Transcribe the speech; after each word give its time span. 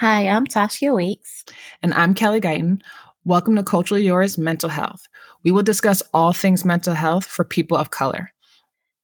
Hi, 0.00 0.28
I'm 0.28 0.46
Tasha 0.46 0.96
Weeks. 0.96 1.44
And 1.82 1.92
I'm 1.92 2.14
Kelly 2.14 2.40
Guyton. 2.40 2.80
Welcome 3.26 3.54
to 3.56 3.62
Culturally 3.62 4.02
Yours 4.02 4.38
Mental 4.38 4.70
Health. 4.70 5.06
We 5.44 5.52
will 5.52 5.62
discuss 5.62 6.02
all 6.14 6.32
things 6.32 6.64
mental 6.64 6.94
health 6.94 7.26
for 7.26 7.44
people 7.44 7.76
of 7.76 7.90
color. 7.90 8.32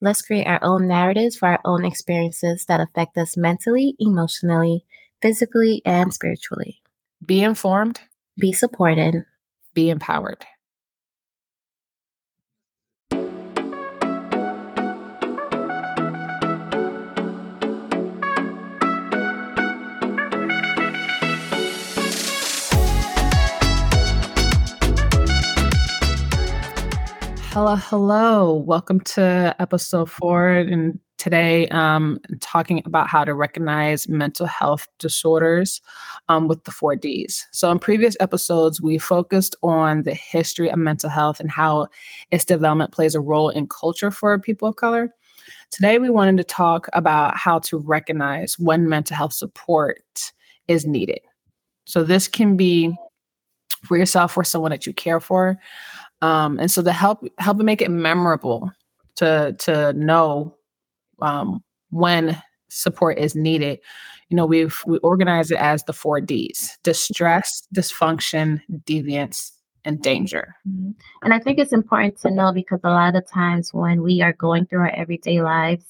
Let's 0.01 0.23
create 0.23 0.47
our 0.47 0.59
own 0.63 0.89
narratives 0.89 1.37
for 1.37 1.49
our 1.49 1.61
own 1.67 1.85
experiences 1.85 2.65
that 2.69 2.81
affect 2.81 3.19
us 3.19 3.37
mentally, 3.37 3.95
emotionally, 3.99 4.87
physically, 5.21 5.83
and 5.85 6.15
spiritually. 6.15 6.81
Be 7.27 7.43
informed, 7.43 8.01
be 8.39 8.55
supported, 8.55 9.27
be 9.75 9.91
empowered. 9.91 10.47
Hello, 27.57 27.75
hello. 27.75 28.53
Welcome 28.53 29.01
to 29.01 29.57
episode 29.59 30.11
four. 30.11 30.51
And 30.51 31.01
today, 31.17 31.67
um, 31.69 32.21
talking 32.41 32.83
about 32.85 33.09
how 33.09 33.25
to 33.25 33.33
recognize 33.33 34.11
mental 34.11 34.45
health 34.45 34.87
disorders 34.99 35.81
um, 36.29 36.49
with 36.49 36.63
the 36.65 36.71
four 36.71 36.97
Ds. 36.97 37.47
So, 37.53 37.71
in 37.71 37.79
previous 37.79 38.15
episodes, 38.21 38.83
we 38.83 38.99
focused 38.99 39.57
on 39.63 40.03
the 40.03 40.13
history 40.13 40.69
of 40.69 40.79
mental 40.79 41.09
health 41.09 41.41
and 41.41 41.51
how 41.51 41.87
its 42.31 42.45
development 42.45 42.93
plays 42.93 43.15
a 43.15 43.21
role 43.21 43.49
in 43.49 43.69
culture 43.69 44.11
for 44.11 44.39
people 44.39 44.69
of 44.69 44.77
color. 44.77 45.09
Today, 45.71 45.99
we 45.99 46.11
wanted 46.11 46.37
to 46.37 46.45
talk 46.45 46.89
about 46.93 47.39
how 47.39 47.61
to 47.61 47.79
recognize 47.79 48.59
when 48.59 48.87
mental 48.87 49.17
health 49.17 49.33
support 49.33 50.31
is 50.69 50.85
needed. 50.85 51.21
So, 51.87 52.05
this 52.05 52.29
can 52.29 52.59
be 52.59 52.95
for 53.87 53.97
yourself 53.97 54.37
or 54.37 54.45
someone 54.45 54.73
that 54.73 54.87
you 54.87 54.93
care 54.93 55.21
for. 55.21 55.59
Um, 56.23 56.59
and 56.59 56.71
so 56.71 56.83
to 56.83 56.93
help 56.93 57.27
help 57.39 57.59
make 57.59 57.83
it 57.83 57.91
memorable 57.91 58.71
to 59.17 59.55
to 59.59 59.93
know 59.93 60.57
um, 61.21 61.63
when 61.91 62.41
support 62.69 63.19
is 63.19 63.35
needed, 63.35 63.81
you 64.29 64.37
know, 64.37 64.47
we've 64.47 64.83
we 64.87 64.99
organize 64.99 65.51
it 65.51 65.59
as 65.59 65.85
the 65.85 65.93
four 65.93 66.21
Ds: 66.21 66.79
distress, 66.83 67.67
dysfunction, 67.75 68.61
deviance, 68.85 69.53
and 69.85 70.03
danger. 70.03 70.55
Mm-hmm. 70.69 70.91
And 71.23 71.35
I 71.35 71.39
think 71.39 71.59
it's 71.59 71.73
important 71.73 72.19
to 72.21 72.31
know 72.31 72.53
because 72.53 72.81
a 72.83 72.91
lot 72.91 73.17
of 73.17 73.27
times 73.29 73.73
when 73.73 74.03
we 74.03 74.23
are 74.23 74.33
going 74.33 74.67
through 74.67 74.81
our 74.81 74.91
everyday 74.91 75.43
lives, 75.43 75.85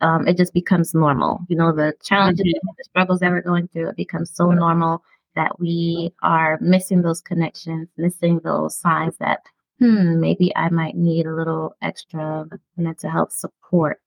um, 0.00 0.28
it 0.28 0.36
just 0.36 0.54
becomes 0.54 0.94
normal. 0.94 1.40
You 1.48 1.56
know, 1.56 1.74
the 1.74 1.94
challenges, 2.02 2.46
mm-hmm. 2.46 2.68
the 2.76 2.84
struggles 2.84 3.20
that 3.20 3.30
we're 3.30 3.42
going 3.42 3.68
through, 3.68 3.88
it 3.88 3.96
becomes 3.96 4.30
so 4.34 4.50
normal 4.50 5.02
that 5.36 5.60
we 5.60 6.12
are 6.22 6.58
missing 6.60 7.02
those 7.02 7.20
connections, 7.20 7.88
missing 7.96 8.40
those 8.42 8.76
signs 8.76 9.16
that, 9.18 9.40
hmm, 9.78 10.18
maybe 10.18 10.54
I 10.56 10.70
might 10.70 10.96
need 10.96 11.26
a 11.26 11.34
little 11.34 11.76
extra 11.82 12.46
mental 12.76 13.10
health 13.10 13.32
support 13.32 14.00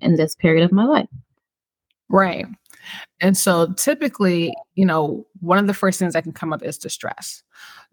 in 0.00 0.16
this 0.16 0.34
period 0.34 0.64
of 0.64 0.72
my 0.72 0.84
life. 0.84 1.08
Right. 2.08 2.46
And 3.20 3.36
so 3.36 3.72
typically, 3.74 4.54
you 4.74 4.86
know, 4.86 5.26
one 5.40 5.58
of 5.58 5.66
the 5.66 5.74
first 5.74 5.98
things 5.98 6.14
that 6.14 6.22
can 6.22 6.32
come 6.32 6.52
up 6.52 6.62
is 6.62 6.78
distress. 6.78 7.42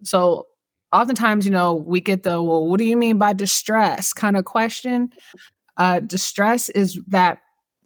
So 0.04 0.48
oftentimes, 0.94 1.46
you 1.46 1.52
know, 1.52 1.74
we 1.74 2.00
get 2.00 2.24
the, 2.24 2.42
well, 2.42 2.68
what 2.68 2.78
do 2.78 2.86
you 2.86 2.98
mean 2.98 3.18
by 3.18 3.34
distress 3.34 4.14
kind 4.14 4.38
of 4.38 4.46
question. 4.46 5.12
Uh, 5.76 6.00
distress 6.00 6.70
is 6.70 7.00
that 7.08 7.40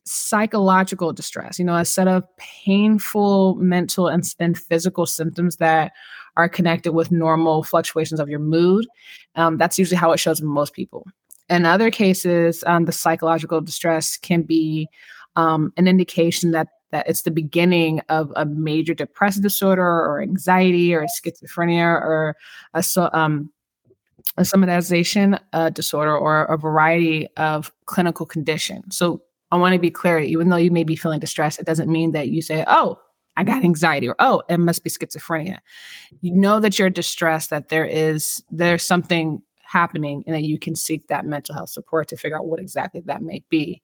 psychological 0.03 1.13
distress, 1.13 1.59
you 1.59 1.65
know, 1.65 1.75
a 1.75 1.85
set 1.85 2.07
of 2.07 2.23
painful 2.37 3.55
mental 3.55 4.07
and, 4.07 4.23
and 4.39 4.57
physical 4.57 5.05
symptoms 5.05 5.57
that 5.57 5.91
are 6.37 6.49
connected 6.49 6.93
with 6.93 7.11
normal 7.11 7.63
fluctuations 7.63 8.19
of 8.19 8.29
your 8.29 8.39
mood. 8.39 8.87
Um, 9.35 9.57
that's 9.57 9.77
usually 9.77 9.97
how 9.97 10.11
it 10.11 10.19
shows 10.19 10.39
in 10.39 10.47
most 10.47 10.73
people. 10.73 11.05
In 11.49 11.65
other 11.65 11.91
cases, 11.91 12.63
um, 12.65 12.85
the 12.85 12.91
psychological 12.91 13.61
distress 13.61 14.17
can 14.17 14.41
be 14.41 14.87
um, 15.35 15.73
an 15.77 15.87
indication 15.87 16.51
that 16.51 16.67
that 16.91 17.07
it's 17.07 17.21
the 17.21 17.31
beginning 17.31 18.01
of 18.09 18.33
a 18.35 18.45
major 18.45 18.93
depressive 18.93 19.41
disorder 19.41 19.81
or 19.81 20.21
anxiety 20.21 20.93
or 20.93 21.05
schizophrenia 21.05 21.85
or 21.85 22.35
a, 22.73 22.83
um, 23.17 23.49
a 24.37 24.41
somatization 24.41 25.39
uh, 25.53 25.69
disorder 25.69 26.15
or 26.15 26.43
a 26.43 26.57
variety 26.57 27.27
of 27.37 27.71
clinical 27.85 28.25
conditions. 28.25 28.97
So 28.97 29.21
I 29.51 29.57
want 29.57 29.73
to 29.73 29.79
be 29.79 29.91
clear, 29.91 30.19
even 30.19 30.49
though 30.49 30.57
you 30.57 30.71
may 30.71 30.83
be 30.83 30.95
feeling 30.95 31.19
distressed, 31.19 31.59
it 31.59 31.65
doesn't 31.65 31.91
mean 31.91 32.13
that 32.13 32.29
you 32.29 32.41
say, 32.41 32.63
oh, 32.67 32.99
I 33.37 33.43
got 33.43 33.63
anxiety 33.63 34.07
or 34.07 34.15
oh, 34.19 34.43
it 34.49 34.57
must 34.57 34.83
be 34.83 34.89
schizophrenia. 34.89 35.59
You 36.21 36.33
know 36.33 36.59
that 36.59 36.77
you're 36.77 36.89
distressed, 36.89 37.49
that 37.49 37.69
there 37.69 37.85
is 37.85 38.43
there's 38.51 38.83
something 38.83 39.41
happening 39.63 40.23
and 40.27 40.35
that 40.35 40.43
you 40.43 40.59
can 40.59 40.75
seek 40.75 41.07
that 41.07 41.25
mental 41.25 41.55
health 41.55 41.69
support 41.69 42.09
to 42.09 42.17
figure 42.17 42.37
out 42.37 42.47
what 42.47 42.59
exactly 42.59 43.01
that 43.05 43.21
may 43.21 43.43
be. 43.49 43.81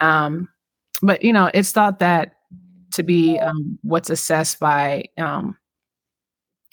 Um, 0.00 0.48
but 1.02 1.22
you 1.22 1.32
know, 1.32 1.50
it's 1.54 1.72
thought 1.72 1.98
that 2.00 2.34
to 2.92 3.02
be 3.02 3.38
um, 3.38 3.78
what's 3.82 4.10
assessed 4.10 4.60
by 4.60 5.04
um, 5.18 5.56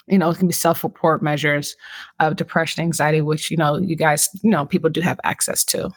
you 0.07 0.17
know, 0.17 0.29
it 0.29 0.37
can 0.37 0.47
be 0.47 0.53
self-report 0.53 1.23
measures 1.23 1.75
of 2.19 2.35
depression, 2.35 2.83
anxiety, 2.83 3.21
which 3.21 3.49
you 3.49 3.57
know, 3.57 3.77
you 3.77 3.95
guys, 3.95 4.27
you 4.43 4.49
know, 4.49 4.65
people 4.65 4.89
do 4.89 4.99
have 5.01 5.19
access 5.23 5.63
to. 5.65 5.89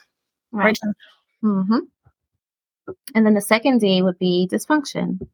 Right. 0.52 0.78
right? 0.84 0.94
Mm-hmm. 1.42 1.78
And 3.14 3.24
then 3.24 3.34
the 3.34 3.40
second 3.40 3.80
D 3.80 4.02
would 4.02 4.18
be 4.18 4.48
dysfunction. 4.50 5.26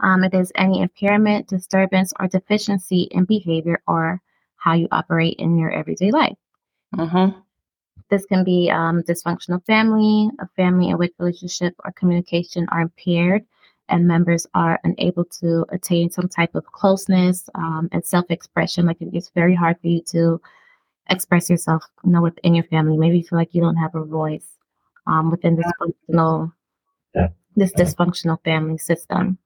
Um, 0.00 0.24
it 0.24 0.34
is 0.34 0.52
any 0.54 0.82
impairment, 0.82 1.48
disturbance, 1.48 2.12
or 2.20 2.28
deficiency 2.28 3.08
in 3.10 3.24
behavior 3.24 3.82
or 3.88 4.20
how 4.56 4.74
you 4.74 4.88
operate 4.92 5.36
in 5.38 5.58
your 5.58 5.70
everyday 5.70 6.10
life. 6.10 6.36
Mm-hmm. 6.94 7.38
This 8.10 8.24
can 8.26 8.44
be 8.44 8.70
um, 8.70 9.02
dysfunctional 9.02 9.64
family, 9.66 10.30
a 10.38 10.46
family 10.56 10.90
in 10.90 10.98
which 10.98 11.12
relationship 11.18 11.74
or 11.84 11.92
communication 11.92 12.66
are 12.70 12.82
impaired, 12.82 13.44
and 13.88 14.06
members 14.06 14.46
are 14.54 14.78
unable 14.84 15.24
to 15.24 15.66
attain 15.70 16.10
some 16.10 16.28
type 16.28 16.54
of 16.54 16.64
closeness 16.72 17.50
um, 17.54 17.88
and 17.92 18.04
self-expression. 18.04 18.86
Like 18.86 18.98
it's 19.00 19.30
very 19.30 19.54
hard 19.54 19.80
for 19.80 19.88
you 19.88 20.00
to 20.08 20.40
express 21.10 21.50
yourself, 21.50 21.84
you 22.04 22.10
know, 22.10 22.22
within 22.22 22.54
your 22.54 22.64
family. 22.64 22.96
Maybe 22.96 23.18
you 23.18 23.24
feel 23.24 23.38
like 23.38 23.54
you 23.54 23.62
don't 23.62 23.76
have 23.76 23.94
a 23.94 24.04
voice 24.04 24.46
um, 25.06 25.30
within 25.30 25.56
this 25.56 25.70
personal 25.78 26.52
this 27.56 27.72
dysfunctional 27.72 28.42
family 28.44 28.78
system. 28.78 29.38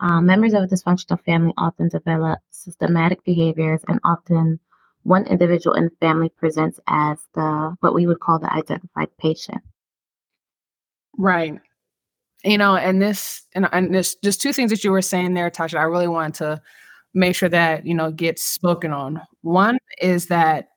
Um, 0.00 0.26
members 0.26 0.54
of 0.54 0.62
a 0.62 0.66
dysfunctional 0.66 1.22
family 1.24 1.52
often 1.58 1.88
develop 1.88 2.38
systematic 2.50 3.24
behaviors, 3.24 3.80
and 3.88 3.98
often 4.04 4.60
one 5.02 5.26
individual 5.26 5.74
in 5.74 5.84
the 5.84 5.96
family 6.00 6.28
presents 6.28 6.78
as 6.86 7.18
the 7.34 7.76
what 7.80 7.94
we 7.94 8.06
would 8.06 8.20
call 8.20 8.38
the 8.38 8.52
identified 8.52 9.08
patient. 9.18 9.62
Right. 11.16 11.58
You 12.44 12.58
know, 12.58 12.76
and 12.76 13.02
this 13.02 13.42
and, 13.54 13.68
and 13.72 13.92
there's 13.92 14.14
just 14.22 14.40
two 14.40 14.52
things 14.52 14.70
that 14.70 14.84
you 14.84 14.92
were 14.92 15.02
saying 15.02 15.34
there, 15.34 15.50
Tasha. 15.50 15.78
I 15.78 15.84
really 15.84 16.06
wanted 16.06 16.34
to 16.34 16.62
make 17.14 17.34
sure 17.34 17.48
that 17.48 17.84
you 17.84 17.94
know 17.94 18.12
gets 18.12 18.42
spoken 18.42 18.92
on. 18.92 19.20
One 19.42 19.78
is 20.00 20.26
that 20.26 20.68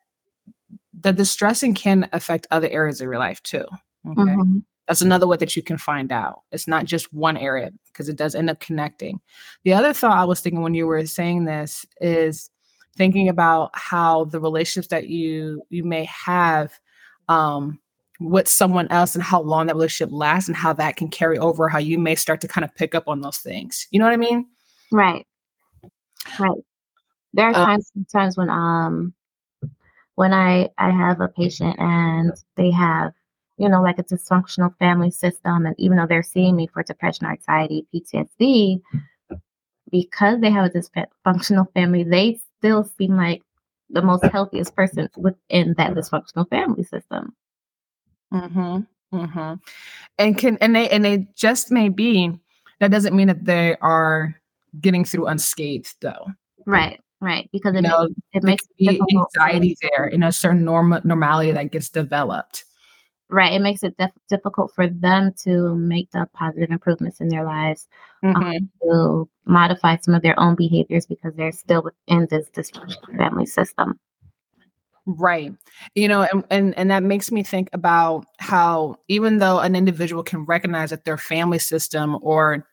the 1.00 1.14
distressing 1.14 1.76
can 1.76 2.10
affect 2.12 2.48
other 2.50 2.70
areas 2.70 3.02
of 3.02 3.06
your 3.06 3.20
life 3.20 3.42
too. 3.44 3.66
Okay. 4.08 4.22
Mm-hmm. 4.22 4.60
That's 4.88 5.02
another 5.02 5.28
way 5.28 5.38
that 5.38 5.56
you 5.56 5.64
can 5.64 5.78
find 5.78 6.12
out. 6.12 6.42
It's 6.52 6.68
not 6.68 6.86
just 6.86 7.14
one 7.14 7.38
area 7.38 7.72
because 7.88 8.09
it 8.09 8.18
does 8.18 8.36
end 8.36 8.50
up 8.50 8.59
connecting. 8.59 9.22
The 9.64 9.74
other 9.74 9.94
thought 9.94 10.18
I 10.18 10.25
was 10.25 10.40
thinking 10.40 10.62
when 10.62 10.74
you 10.74 10.88
were 10.88 11.06
saying 11.06 11.46
this 11.46 11.86
is 12.02 12.50
thinking 12.96 13.30
about 13.30 13.72
how 13.74 14.25
the 14.25 14.40
relationships 14.40 14.88
that 14.90 15.08
you 15.08 15.64
you 15.69 15.84
may 15.84 16.06
have 16.06 16.74
um, 17.30 17.80
with 18.19 18.47
someone 18.47 18.88
else 18.90 19.16
and 19.16 19.24
how 19.24 19.42
long 19.42 19.68
that 19.68 19.75
relationship 19.75 20.14
lasts 20.14 20.47
and 20.47 20.56
how 20.56 20.74
that 20.74 20.96
can 20.96 21.08
carry 21.08 21.38
over 21.40 21.68
how 21.68 21.80
you 21.80 21.98
may 21.98 22.16
start 22.16 22.42
to 22.42 22.48
kind 22.48 22.63
of 22.63 22.74
pick 22.75 22.94
up 22.94 23.08
on 23.08 23.22
those 23.22 23.40
things 23.40 23.88
you 23.90 24.00
know 24.00 24.06
what 24.06 24.13
i 24.13 24.18
mean 24.18 24.45
right 24.92 25.25
right 26.39 26.62
there 27.33 27.48
are 27.48 27.56
uh, 27.56 27.78
times 28.12 28.38
when 28.38 28.50
um 28.50 29.13
when 30.16 30.33
i 30.33 30.69
i 30.78 30.92
have 30.92 31.19
a 31.19 31.28
patient 31.30 31.75
and 31.80 32.31
they 32.57 32.69
have 32.69 33.12
you 33.57 33.69
know, 33.69 33.81
like 33.81 34.00
a 34.00 34.03
dysfunctional 34.03 34.75
family 34.77 35.12
system. 35.12 35.65
And 35.65 35.75
even 35.77 35.98
though 35.98 36.07
they're 36.07 36.24
seeing 36.24 36.56
me 36.56 36.68
for 36.68 36.83
depression, 36.83 37.27
anxiety, 37.27 37.86
PTSD, 37.94 38.81
because 39.92 40.39
they 40.39 40.50
have 40.50 40.65
a 40.65 40.69
dysfunctional 40.69 41.71
family, 41.74 42.03
they 42.03 42.39
still 42.57 42.83
seem 42.98 43.18
like 43.18 43.44
the 43.89 44.01
most 44.01 44.24
healthiest 44.25 44.75
person 44.75 45.09
within 45.18 45.74
that 45.77 45.94
dysfunctional 45.94 46.50
family 46.50 46.83
system. 46.83 47.36
Mm-hmm. 48.33 48.80
Mm-hmm. 49.13 49.54
And 50.18 50.38
can 50.38 50.57
and 50.57 50.75
they 50.75 50.89
and 50.89 51.04
they 51.04 51.27
just 51.36 51.71
may 51.71 51.89
be. 51.89 52.31
That 52.80 52.92
doesn't 52.92 53.15
mean 53.15 53.27
that 53.27 53.45
they 53.45 53.75
are 53.81 54.36
getting 54.80 55.06
through 55.06 55.27
unscathed, 55.27 55.95
though. 56.01 56.27
Right. 56.65 57.00
Right. 57.19 57.47
Because 57.51 57.75
it, 57.75 57.83
you 57.83 57.89
know, 57.89 58.09
it 58.33 58.44
makes 58.44 58.65
it 58.80 59.00
anxiety 59.13 59.77
there 59.81 60.07
in 60.07 60.24
a 60.24 60.31
certain 60.31 60.65
norm 60.65 61.00
normality 61.04 61.51
that 61.51 61.71
gets 61.71 61.89
developed 61.89 62.65
right. 63.31 63.54
It 63.54 63.62
makes 63.62 63.83
it 63.83 63.98
def- 63.98 64.12
difficult 64.30 64.74
for 64.75 64.88
them 64.88 65.33
to 65.44 65.75
make 65.75 66.12
the 66.12 66.28
positive 66.33 66.69
improvements 66.72 67.22
in 67.22 67.30
their 67.30 67.45
lives, 67.45 67.88
um, 68.36 68.44
Mhm. 68.44 68.69
to 68.83 69.30
modify 69.45 69.98
some 69.98 70.13
of 70.16 70.22
their 70.22 70.39
own 70.39 70.56
behaviors 70.56 71.06
because 71.07 71.33
they're 71.36 71.51
still 71.51 71.83
within 71.83 72.28
this 72.30 72.50
dysfunctional 72.51 73.18
family 73.18 73.45
system. 73.45 74.00
Right. 75.07 75.51
You 75.95 76.07
know, 76.07 76.22
and, 76.31 76.44
and 76.51 76.78
and 76.78 76.92
that 76.92 77.01
makes 77.01 77.31
me 77.31 77.42
think 77.42 77.69
about 77.74 78.25
how 78.38 78.98
even 79.07 79.39
though 79.39 79.57
an 79.60 79.75
individual 79.75 80.22
can 80.22 80.45
recognize 80.45 80.92
that 80.92 81.06
their 81.06 81.18
family 81.18 81.57
system 81.57 82.18
or 82.22 82.68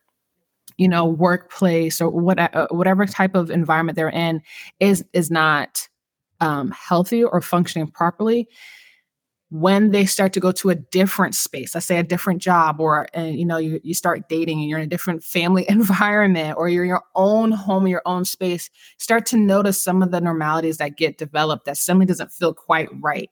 you 0.78 0.88
know 0.88 1.06
workplace 1.06 2.00
or 2.00 2.10
what 2.10 2.38
uh, 2.38 2.68
whatever 2.70 3.06
type 3.06 3.34
of 3.34 3.50
environment 3.50 3.96
they're 3.96 4.10
in 4.10 4.42
is 4.80 5.04
is 5.14 5.30
not 5.30 5.88
um, 6.40 6.70
healthy 6.72 7.24
or 7.24 7.40
functioning 7.40 7.88
properly 7.88 8.48
when 9.50 9.92
they 9.92 10.04
start 10.04 10.32
to 10.34 10.40
go 10.40 10.52
to 10.52 10.68
a 10.68 10.74
different 10.74 11.34
space 11.34 11.74
let's 11.74 11.86
say 11.86 11.98
a 11.98 12.02
different 12.02 12.40
job 12.42 12.80
or 12.80 13.06
and 13.14 13.38
you 13.38 13.46
know 13.46 13.56
you, 13.56 13.80
you 13.82 13.94
start 13.94 14.28
dating 14.28 14.60
and 14.60 14.68
you're 14.68 14.78
in 14.78 14.84
a 14.84 14.88
different 14.88 15.24
family 15.24 15.64
environment 15.68 16.56
or 16.58 16.68
you're 16.68 16.84
in 16.84 16.88
your 16.88 17.04
own 17.14 17.50
home 17.50 17.86
your 17.86 18.02
own 18.04 18.24
space 18.24 18.70
start 18.98 19.24
to 19.24 19.36
notice 19.36 19.82
some 19.82 20.02
of 20.02 20.10
the 20.10 20.20
normalities 20.20 20.76
that 20.76 20.96
get 20.96 21.18
developed 21.18 21.64
that 21.64 21.76
suddenly 21.76 22.06
doesn't 22.06 22.30
feel 22.32 22.52
quite 22.52 22.88
right. 23.00 23.30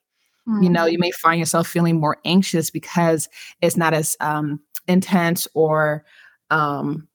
You 0.63 0.71
know 0.71 0.87
you 0.87 0.99
may 0.99 1.11
find 1.11 1.41
yourself 1.41 1.67
feeling 1.67 1.99
more 1.99 2.19
anxious 2.25 2.71
because 2.71 3.29
it's 3.61 3.77
not 3.77 3.93
as 3.93 4.17
um, 4.21 4.61
intense 4.87 5.49
or 5.55 6.05
um, 6.51 7.09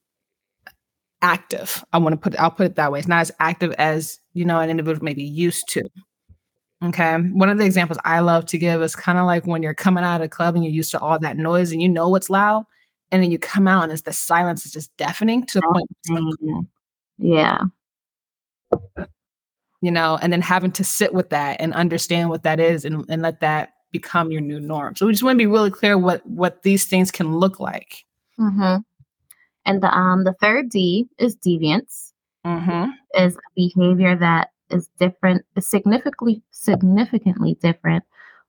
active. 1.22 1.82
I 1.94 1.98
want 1.98 2.12
to 2.12 2.18
put 2.18 2.38
i'll 2.38 2.50
put 2.50 2.66
it 2.66 2.74
that 2.76 2.92
way. 2.92 2.98
It's 2.98 3.08
not 3.08 3.22
as 3.22 3.32
active 3.40 3.72
as 3.78 4.20
you 4.34 4.44
know 4.44 4.60
an 4.60 4.68
individual 4.68 5.02
may 5.02 5.14
be 5.14 5.24
used 5.24 5.66
to 5.70 5.82
okay 6.82 7.16
one 7.16 7.48
of 7.48 7.58
the 7.58 7.64
examples 7.64 7.98
i 8.04 8.20
love 8.20 8.44
to 8.46 8.58
give 8.58 8.82
is 8.82 8.96
kind 8.96 9.18
of 9.18 9.26
like 9.26 9.46
when 9.46 9.62
you're 9.62 9.74
coming 9.74 10.04
out 10.04 10.20
of 10.20 10.24
a 10.24 10.28
club 10.28 10.54
and 10.54 10.64
you're 10.64 10.72
used 10.72 10.90
to 10.90 10.98
all 10.98 11.18
that 11.18 11.36
noise 11.36 11.72
and 11.72 11.80
you 11.82 11.88
know 11.88 12.08
what's 12.08 12.28
loud 12.30 12.64
and 13.10 13.22
then 13.22 13.30
you 13.30 13.38
come 13.38 13.68
out 13.68 13.82
and 13.84 13.92
it's 13.92 14.02
the 14.02 14.12
silence 14.12 14.64
is 14.66 14.72
just 14.72 14.94
deafening 14.96 15.44
to 15.46 15.60
the 15.60 15.66
point 15.72 15.88
like, 16.08 16.34
Mhm. 16.40 16.66
Yeah. 17.18 17.58
you 19.80 19.90
know 19.90 20.18
and 20.22 20.32
then 20.32 20.40
having 20.40 20.72
to 20.72 20.84
sit 20.84 21.12
with 21.14 21.30
that 21.30 21.60
and 21.60 21.72
understand 21.74 22.30
what 22.30 22.42
that 22.42 22.58
is 22.60 22.84
and, 22.84 23.04
and 23.08 23.22
let 23.22 23.40
that 23.40 23.74
become 23.92 24.30
your 24.32 24.40
new 24.40 24.58
norm 24.60 24.96
so 24.96 25.06
we 25.06 25.12
just 25.12 25.22
want 25.22 25.34
to 25.36 25.38
be 25.42 25.46
really 25.46 25.70
clear 25.70 25.98
what 25.98 26.24
what 26.26 26.62
these 26.62 26.84
things 26.86 27.10
can 27.10 27.36
look 27.36 27.60
like 27.60 28.04
hmm 28.36 28.76
And 29.66 29.82
the 29.82 29.94
um 29.94 30.24
the 30.24 30.32
third 30.40 30.70
D 30.70 31.06
is 31.18 31.36
deviance. 31.36 32.12
mm-hmm. 32.46 32.90
is 33.22 33.36
a 33.36 33.40
behavior 33.54 34.16
that 34.16 34.48
is 34.72 34.88
different, 34.98 35.44
is 35.56 35.68
significantly 35.68 36.42
significantly 36.50 37.56
different 37.60 38.04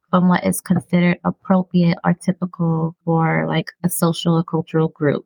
from 0.10 0.30
what 0.30 0.44
is 0.46 0.62
considered 0.62 1.20
appropriate 1.24 1.98
or 2.04 2.14
typical 2.14 2.96
for 3.04 3.46
like 3.48 3.72
a 3.84 3.90
social 3.90 4.36
or 4.36 4.44
cultural 4.44 4.90
group. 4.90 5.26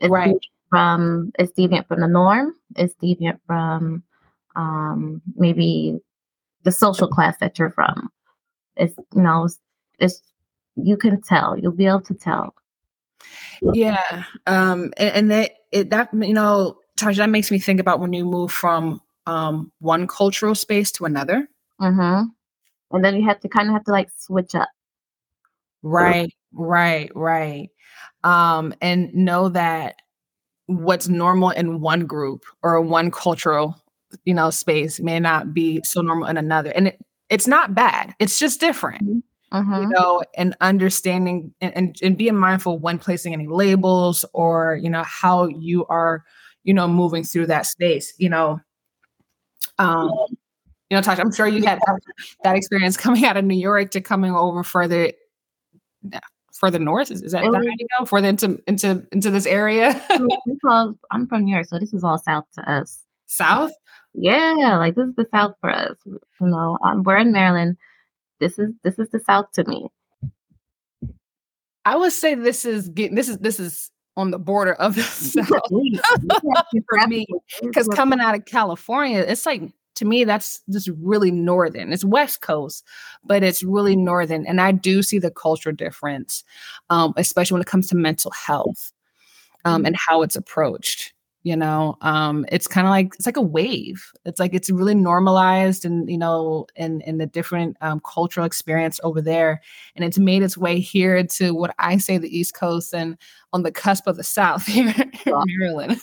It's 0.00 0.10
Right. 0.10 0.34
deviant 0.34 0.40
From 0.70 1.32
it's 1.38 1.52
deviant 1.52 1.88
from 1.88 2.00
the 2.00 2.08
norm. 2.08 2.54
It's 2.76 2.94
deviant 3.02 3.40
from 3.46 4.04
um, 4.56 5.20
maybe 5.36 5.98
the 6.62 6.72
social 6.72 7.08
class 7.08 7.36
that 7.40 7.58
you're 7.58 7.70
from. 7.70 8.10
It's 8.76 8.94
you 9.14 9.22
know 9.22 9.44
it's, 9.44 9.58
it's 9.98 10.22
you 10.76 10.96
can 10.96 11.20
tell. 11.20 11.58
You'll 11.58 11.72
be 11.72 11.86
able 11.86 12.02
to 12.02 12.14
tell. 12.14 12.54
Yeah, 13.74 14.24
um, 14.46 14.92
and, 14.96 15.14
and 15.14 15.30
that 15.30 15.50
it, 15.72 15.90
that 15.90 16.10
you 16.14 16.34
know, 16.34 16.78
Tasha, 17.00 17.16
that 17.18 17.30
makes 17.30 17.50
me 17.50 17.58
think 17.58 17.80
about 17.80 18.00
when 18.00 18.12
you 18.12 18.24
move 18.24 18.52
from 18.52 19.00
um 19.26 19.72
one 19.80 20.06
cultural 20.06 20.54
space 20.54 20.90
to 20.92 21.04
another. 21.04 21.48
hmm 21.78 22.22
And 22.92 23.04
then 23.04 23.16
you 23.16 23.26
have 23.28 23.40
to 23.40 23.48
kind 23.48 23.68
of 23.68 23.74
have 23.74 23.84
to 23.84 23.92
like 23.92 24.10
switch 24.16 24.54
up. 24.54 24.68
Right, 25.82 26.32
right, 26.52 27.10
right. 27.14 27.70
Um, 28.22 28.74
and 28.80 29.14
know 29.14 29.48
that 29.50 29.96
what's 30.66 31.08
normal 31.08 31.50
in 31.50 31.80
one 31.80 32.06
group 32.06 32.44
or 32.62 32.80
one 32.80 33.10
cultural, 33.10 33.76
you 34.24 34.34
know, 34.34 34.50
space 34.50 35.00
may 35.00 35.20
not 35.20 35.54
be 35.54 35.80
so 35.84 36.00
normal 36.02 36.28
in 36.28 36.36
another, 36.36 36.70
and 36.70 36.88
it, 36.88 36.98
it's 37.30 37.46
not 37.48 37.74
bad. 37.74 38.14
It's 38.18 38.38
just 38.38 38.60
different. 38.60 39.02
you 39.02 39.22
hmm 39.52 39.90
know, 39.90 40.22
and 40.36 40.56
understanding 40.60 41.54
and, 41.60 41.76
and, 41.76 41.96
and 42.02 42.16
being 42.18 42.36
mindful 42.36 42.78
when 42.78 42.98
placing 42.98 43.32
any 43.34 43.46
labels 43.48 44.24
or, 44.34 44.78
you 44.82 44.90
know, 44.90 45.04
how 45.04 45.46
you 45.46 45.86
are, 45.86 46.24
you 46.64 46.74
know, 46.74 46.86
moving 46.88 47.24
through 47.24 47.46
that 47.46 47.66
space, 47.66 48.12
you 48.18 48.28
know. 48.28 48.60
Um, 49.78 50.10
you 50.90 50.96
know, 50.96 51.00
Tasha, 51.00 51.20
I'm 51.20 51.32
sure 51.32 51.46
you 51.46 51.64
had 51.64 51.78
that, 51.86 52.00
that 52.42 52.56
experience 52.56 52.96
coming 52.96 53.24
out 53.24 53.36
of 53.36 53.44
New 53.44 53.56
York 53.56 53.92
to 53.92 54.00
coming 54.00 54.34
over 54.34 54.62
further 54.62 55.12
further 56.52 56.78
north. 56.78 57.10
Is, 57.10 57.22
is 57.22 57.32
that, 57.32 57.44
It 57.44 57.52
that 57.52 57.58
how 57.58 57.62
you 57.62 57.86
go? 57.98 58.04
Further 58.04 58.28
into 58.28 58.62
into 58.66 59.06
into 59.12 59.30
this 59.30 59.46
area? 59.46 60.00
I'm 61.10 61.26
from 61.26 61.44
New 61.44 61.54
York, 61.54 61.66
so 61.66 61.78
this 61.78 61.94
is 61.94 62.04
all 62.04 62.18
south 62.18 62.44
to 62.54 62.70
us. 62.70 63.04
South? 63.26 63.72
Yeah, 64.12 64.76
like 64.78 64.94
this 64.96 65.08
is 65.08 65.14
the 65.14 65.26
south 65.30 65.54
for 65.60 65.70
us. 65.70 65.96
You 66.04 66.20
know, 66.40 66.76
um, 66.84 67.02
we're 67.04 67.16
in 67.16 67.32
Maryland. 67.32 67.76
This 68.40 68.58
is 68.58 68.70
this 68.82 68.98
is 68.98 69.08
the 69.10 69.20
south 69.20 69.52
to 69.52 69.64
me. 69.64 69.88
I 71.84 71.96
would 71.96 72.12
say 72.12 72.34
this 72.34 72.64
is 72.64 72.92
this 72.92 73.28
is 73.28 73.38
this 73.38 73.60
is 73.60 73.90
on 74.16 74.30
the 74.30 74.38
border 74.38 74.74
of 74.74 74.94
the 74.94 75.02
south 75.02 75.48
for 76.88 77.06
me. 77.06 77.26
because 77.62 77.88
coming 77.88 78.20
out 78.20 78.34
of 78.34 78.44
California, 78.44 79.18
it's 79.18 79.46
like 79.46 79.62
to 79.96 80.04
me 80.04 80.24
that's 80.24 80.62
just 80.70 80.88
really 81.00 81.30
northern. 81.30 81.92
It's 81.92 82.04
West 82.04 82.40
Coast, 82.40 82.84
but 83.24 83.42
it's 83.42 83.62
really 83.62 83.96
northern, 83.96 84.46
and 84.46 84.60
I 84.60 84.72
do 84.72 85.02
see 85.02 85.18
the 85.18 85.30
cultural 85.30 85.74
difference, 85.74 86.44
um, 86.88 87.14
especially 87.16 87.56
when 87.56 87.62
it 87.62 87.68
comes 87.68 87.88
to 87.88 87.96
mental 87.96 88.30
health 88.30 88.92
um, 89.64 89.84
and 89.84 89.96
how 89.96 90.22
it's 90.22 90.36
approached. 90.36 91.12
You 91.42 91.56
know, 91.56 91.96
um, 92.02 92.44
it's 92.52 92.66
kind 92.66 92.86
of 92.86 92.90
like 92.90 93.14
it's 93.14 93.24
like 93.24 93.38
a 93.38 93.42
wave. 93.42 94.12
It's 94.26 94.38
like 94.38 94.52
it's 94.52 94.68
really 94.68 94.94
normalized, 94.94 95.86
and 95.86 96.10
you 96.10 96.18
know, 96.18 96.66
in 96.76 97.00
in 97.02 97.16
the 97.16 97.26
different 97.26 97.78
um, 97.80 98.00
cultural 98.04 98.44
experience 98.44 99.00
over 99.04 99.22
there, 99.22 99.62
and 99.96 100.04
it's 100.04 100.18
made 100.18 100.42
its 100.42 100.58
way 100.58 100.80
here 100.80 101.24
to 101.24 101.52
what 101.52 101.74
I 101.78 101.96
say 101.96 102.18
the 102.18 102.36
East 102.38 102.54
Coast 102.54 102.92
and 102.94 103.16
on 103.54 103.62
the 103.62 103.72
cusp 103.72 104.06
of 104.06 104.16
the 104.16 104.22
South 104.24 104.66
here 104.66 104.94
in 104.98 105.12
Maryland. 105.58 105.98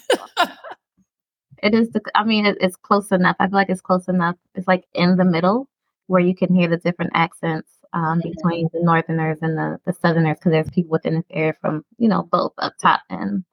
It 1.63 1.73
is 1.73 1.89
the. 1.91 2.01
I 2.15 2.23
mean, 2.23 2.45
it, 2.45 2.57
it's 2.61 2.75
close 2.75 3.11
enough. 3.11 3.35
I 3.39 3.47
feel 3.47 3.55
like 3.55 3.69
it's 3.69 3.81
close 3.81 4.07
enough. 4.07 4.35
It's 4.55 4.67
like 4.67 4.85
in 4.93 5.17
the 5.17 5.25
middle 5.25 5.67
where 6.07 6.21
you 6.21 6.35
can 6.35 6.53
hear 6.53 6.67
the 6.67 6.77
different 6.77 7.11
accents 7.13 7.69
um, 7.93 8.21
Mhm. 8.21 8.23
between 8.23 8.69
the 8.73 8.81
Northerners 8.83 9.39
and 9.41 9.57
the 9.57 9.79
the 9.85 9.93
Southerners 9.93 10.37
because 10.39 10.51
there's 10.51 10.69
people 10.69 10.91
within 10.91 11.15
this 11.15 11.25
area 11.31 11.53
from 11.61 11.83
you 11.97 12.09
know 12.09 12.23
both 12.31 12.53
up 12.59 12.73
top 12.81 13.01
and 13.09 13.43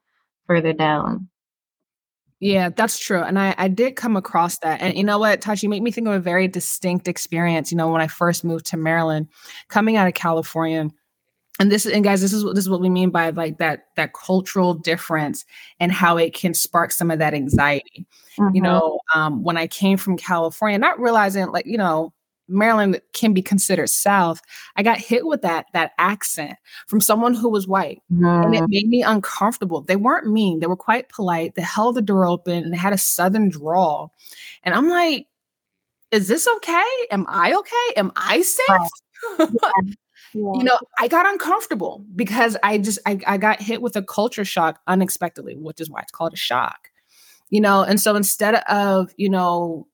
further 0.47 0.73
down. 0.73 1.29
Yeah, 2.45 2.69
that's 2.69 2.99
true. 2.99 3.23
And 3.23 3.39
I, 3.39 3.55
I 3.57 3.69
did 3.69 3.97
come 3.97 4.17
across 4.17 4.59
that. 4.59 4.83
And 4.83 4.95
you 4.99 5.03
know 5.03 5.19
what, 5.19 5.41
Tash, 5.41 5.63
you 5.63 5.71
make 5.71 5.83
me 5.83 5.91
think 5.91 6.07
of 6.07 6.13
a 6.13 6.19
very 6.21 6.47
distinct 6.47 7.09
experience. 7.09 7.73
You 7.73 7.79
know, 7.79 7.89
when 7.91 8.03
I 8.03 8.07
first 8.07 8.45
moved 8.45 8.67
to 8.67 8.77
Maryland, 8.77 9.29
coming 9.69 9.97
out 9.97 10.09
of 10.09 10.13
California, 10.13 10.91
and 11.59 11.73
this 11.73 11.87
and 11.87 12.05
guys, 12.05 12.21
this 12.21 12.35
is 12.35 12.45
what 12.45 12.55
this 12.55 12.65
is 12.65 12.69
what 12.69 12.83
we 12.83 12.91
mean 12.91 13.09
by 13.09 13.31
like 13.31 13.57
that 13.59 13.87
that 13.97 14.13
cultural 14.13 14.75
difference 14.75 15.47
and 15.81 15.91
how 15.91 16.19
it 16.19 16.35
can 16.35 16.53
spark 16.53 16.93
some 16.93 17.11
of 17.11 17.19
that 17.19 17.33
anxiety. 17.33 18.07
You 18.37 18.45
Mhm. 18.45 18.63
know, 18.63 19.01
um, 19.15 19.43
when 19.43 19.57
I 19.57 19.67
came 19.67 19.97
from 19.97 20.19
California, 20.19 20.79
not 20.79 21.01
realizing 21.01 21.47
like, 21.47 21.65
you 21.65 21.79
know, 21.79 22.13
Maryland 22.49 23.01
can 23.13 23.33
be 23.33 23.43
considered 23.43 23.89
South, 23.89 24.41
I 24.77 24.83
got 24.83 24.99
hit 24.99 25.27
with 25.27 25.43
that 25.43 25.67
that 25.73 25.93
accent 25.99 26.57
from 26.87 27.01
someone 27.01 27.35
who 27.35 27.49
was 27.49 27.67
white 27.67 28.03
and 28.11 28.55
it 28.55 28.63
Mhm. 28.63 28.69
made 28.69 28.89
me 28.89 29.03
uncomfortable. 29.03 29.81
They 29.83 29.97
weren't 29.97 30.27
mean, 30.27 30.61
they 30.61 30.67
were 30.67 30.77
quite 30.77 31.09
polite. 31.09 31.55
They 31.55 31.63
held 31.63 31.95
the 31.97 32.03
door 32.03 32.27
open 32.27 32.63
and 32.65 32.73
they 32.73 32.77
had 32.79 32.93
a 32.93 32.99
southern 32.99 33.49
drawl. 33.49 34.13
And 34.63 34.75
I'm 34.75 34.89
like, 34.89 35.27
is 36.11 36.29
this 36.29 36.47
okay? 36.57 36.85
Am 37.11 37.25
I 37.29 37.55
okay? 37.55 37.95
Am 37.97 38.13
I 38.17 38.43
safe? 38.43 39.39
Yeah. 40.37 40.51
you 40.55 40.65
know, 40.65 40.77
I 40.99 41.07
got 41.07 41.27
uncomfortable 41.27 42.05
because 42.17 42.57
I 42.65 42.79
just 42.79 42.99
I, 43.07 43.21
I 43.25 43.37
got 43.39 43.63
hit 43.63 43.81
with 43.81 43.95
a 43.95 44.03
culture 44.03 44.45
shock 44.45 44.81
unexpectedly, 44.89 45.55
which 45.55 45.81
is 45.81 45.89
why 45.89 46.01
it's 46.01 46.11
called 46.11 46.33
a 46.33 46.37
shock. 46.37 46.91
You 47.51 47.61
know, 47.61 47.83
and 47.85 48.01
so 48.01 48.17
instead 48.17 48.57
of, 48.69 49.13
you 49.17 49.29
know, 49.31 49.87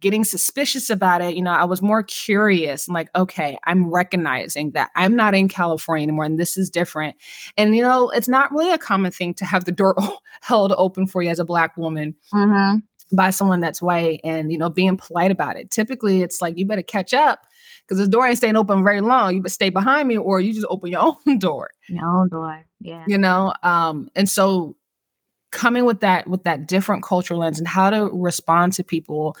getting 0.00 0.24
suspicious 0.24 0.88
about 0.90 1.20
it, 1.22 1.34
you 1.34 1.42
know, 1.42 1.50
I 1.52 1.64
was 1.64 1.82
more 1.82 2.02
curious 2.04 2.86
and 2.86 2.94
like, 2.94 3.08
okay, 3.16 3.58
I'm 3.64 3.90
recognizing 3.90 4.70
that 4.72 4.90
I'm 4.94 5.16
not 5.16 5.34
in 5.34 5.48
California 5.48 6.04
anymore 6.04 6.24
and 6.24 6.38
this 6.38 6.56
is 6.56 6.70
different. 6.70 7.16
And, 7.56 7.74
you 7.74 7.82
know, 7.82 8.10
it's 8.10 8.28
not 8.28 8.52
really 8.52 8.72
a 8.72 8.78
common 8.78 9.10
thing 9.10 9.34
to 9.34 9.44
have 9.44 9.64
the 9.64 9.72
door 9.72 9.96
held 10.42 10.72
open 10.76 11.06
for 11.06 11.22
you 11.22 11.30
as 11.30 11.38
a 11.38 11.44
Black 11.44 11.76
woman 11.76 12.14
Mhm. 12.32 12.82
by 13.12 13.30
someone 13.30 13.60
that's 13.60 13.82
white 13.82 14.20
and, 14.24 14.52
you 14.52 14.58
know, 14.58 14.70
being 14.70 14.96
polite 14.96 15.30
about 15.32 15.56
it. 15.56 15.70
Typically, 15.70 16.22
it's 16.22 16.40
like, 16.40 16.56
you 16.56 16.66
better 16.66 16.82
catch 16.82 17.12
up 17.12 17.40
because 17.86 17.98
the 17.98 18.08
door 18.08 18.26
ain't 18.26 18.38
staying 18.38 18.56
open 18.56 18.84
very 18.84 19.00
long. 19.00 19.34
You 19.34 19.42
better 19.42 19.52
stay 19.52 19.70
behind 19.70 20.06
me 20.08 20.16
or 20.16 20.40
you 20.40 20.52
just 20.54 20.66
open 20.70 20.90
your 20.90 21.00
own 21.26 21.38
door 21.38 21.70
Your 21.88 22.06
own 22.08 22.28
door. 22.28 22.64
Yeah. 22.80 23.04
you 23.08 23.16
know 23.18 23.54
um 23.62 24.08
and 24.14 24.28
so 24.28 24.76
coming 25.54 25.86
with 25.86 26.00
that 26.00 26.28
with 26.28 26.42
that 26.44 26.66
different 26.66 27.02
cultural 27.02 27.40
lens 27.40 27.58
and 27.58 27.66
how 27.66 27.88
to 27.88 28.10
respond 28.12 28.74
to 28.74 28.84
people 28.84 29.36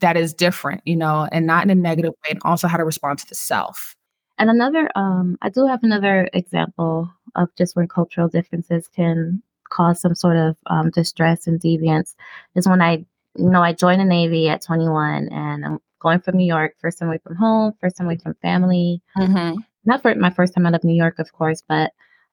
that 0.00 0.16
is 0.16 0.34
different, 0.34 0.82
you 0.84 0.96
know, 0.96 1.28
and 1.32 1.46
not 1.46 1.64
in 1.64 1.70
a 1.70 1.74
negative 1.74 2.12
way, 2.24 2.32
and 2.32 2.40
also 2.44 2.68
how 2.68 2.76
to 2.76 2.84
respond 2.84 3.18
to 3.20 3.26
the 3.26 3.34
self. 3.34 3.96
And 4.38 4.50
another, 4.50 4.90
um, 4.96 5.38
I 5.40 5.48
do 5.48 5.66
have 5.66 5.82
another 5.82 6.28
example 6.32 7.10
of 7.36 7.48
just 7.56 7.76
when 7.76 7.88
cultural 7.88 8.28
differences 8.28 8.88
can 8.88 9.42
cause 9.70 10.00
some 10.00 10.14
sort 10.14 10.36
of 10.36 10.56
um, 10.66 10.90
distress 10.90 11.46
and 11.46 11.60
deviance 11.60 12.14
is 12.54 12.68
when 12.68 12.82
I, 12.82 13.04
you 13.36 13.48
know, 13.48 13.62
I 13.62 13.72
joined 13.72 14.00
the 14.00 14.04
Navy 14.04 14.48
at 14.48 14.62
21 14.62 15.28
and 15.28 15.64
I'm 15.64 15.78
going 16.00 16.20
from 16.20 16.36
New 16.36 16.46
York, 16.46 16.74
first 16.80 16.98
time 16.98 17.08
away 17.08 17.18
from 17.18 17.36
home, 17.36 17.72
first 17.80 17.96
time 17.96 18.06
away 18.06 18.18
from 18.18 18.34
family. 18.42 19.00
Mm-hmm. 19.16 19.60
Not 19.84 20.02
for 20.02 20.14
my 20.16 20.30
first 20.30 20.54
time 20.54 20.66
out 20.66 20.74
of 20.74 20.84
New 20.84 20.94
York, 20.94 21.18
of 21.18 21.32
course, 21.32 21.62
but, 21.66 21.92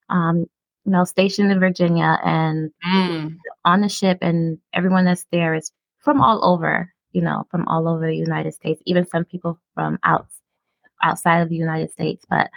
um, 0.10 0.48
you 0.86 0.92
know, 0.92 1.04
stationed 1.04 1.52
in 1.52 1.60
Virginia 1.60 2.20
and 2.24 2.72
mm. 2.86 3.36
on 3.66 3.82
the 3.82 3.90
ship, 3.90 4.20
and 4.22 4.58
everyone 4.74 5.06
that's 5.06 5.26
there 5.32 5.54
is 5.54 5.72
from 6.00 6.22
all 6.22 6.44
over, 6.44 6.94
you 7.12 7.22
know, 7.22 7.46
from 7.52 7.68
all 7.68 7.88
over 7.88 8.08
the 8.08 8.16
United 8.16 8.54
States, 8.54 8.82
even 8.86 9.08
some 9.08 9.26
people 9.26 9.60
from 9.74 10.00
out, 10.04 10.28
outside 11.04 11.42
of 11.42 11.50
the 11.50 11.56
United 11.56 11.92
States. 11.92 12.26
But 12.30 12.50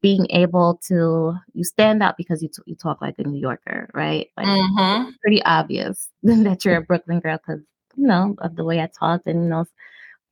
being 0.00 0.26
able 0.30 0.80
to 0.86 1.34
you 1.54 1.64
stand 1.64 2.02
out 2.02 2.16
because 2.16 2.42
you 2.42 2.48
t- 2.48 2.62
you 2.66 2.76
talk 2.76 3.00
like 3.00 3.16
a 3.18 3.24
New 3.24 3.40
Yorker, 3.40 3.88
right? 3.94 4.28
Like 4.36 4.46
mm-hmm. 4.46 5.10
pretty 5.22 5.42
obvious 5.42 6.08
that 6.22 6.64
you're 6.64 6.76
a 6.76 6.82
Brooklyn 6.82 7.20
girl 7.20 7.38
because 7.38 7.62
you 7.96 8.06
know 8.06 8.36
of 8.38 8.56
the 8.56 8.64
way 8.64 8.80
I 8.80 8.88
talked 8.88 9.26
and 9.26 9.44
you 9.44 9.48
know, 9.48 9.64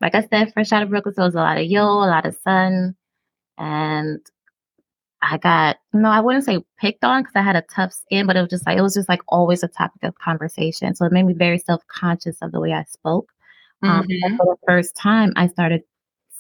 like 0.01 0.15
I 0.15 0.27
said, 0.27 0.53
fresh 0.53 0.73
out 0.73 0.83
of 0.83 0.91
Brooklyn, 0.91 1.15
so 1.15 1.23
it 1.23 1.27
was 1.27 1.35
a 1.35 1.39
lot 1.39 1.59
of 1.59 1.65
yo, 1.65 1.85
a 1.85 2.07
lot 2.07 2.27
of 2.27 2.37
son, 2.45 2.97
and 3.59 4.21
I 5.23 5.39
got 5.39 5.77
no, 5.93 6.09
I 6.11 6.21
wouldn't 6.21 6.45
say 6.45 6.59
picked 6.79 7.05
on 7.05 7.23
because 7.23 7.37
I 7.37 7.43
had 7.43 7.57
a 7.57 7.63
tough 7.63 7.93
skin, 7.93 8.27
but 8.27 8.37
it 8.37 8.43
was 8.43 8.51
just 8.51 8.67
like 8.67 8.79
it 8.79 8.83
was 8.83 8.95
just 8.95 9.09
like 9.09 9.21
always 9.29 9.63
a 9.63 9.69
topic 9.69 10.03
of 10.05 10.19
conversation. 10.19 10.95
So 10.95 11.05
it 11.07 11.13
made 11.13 11.25
me 11.25 11.35
very 11.35 11.59
self 11.59 11.87
conscious 11.89 12.37
of 12.43 12.53
the 12.53 12.61
way 12.61 12.73
I 12.73 12.85
spoke. 12.85 13.33
Um, 13.83 14.07
mm-hmm. 14.07 14.37
for 14.37 14.47
the 14.47 14.57
first 14.67 14.97
time, 14.97 15.33
I 15.37 15.49
started 15.49 15.83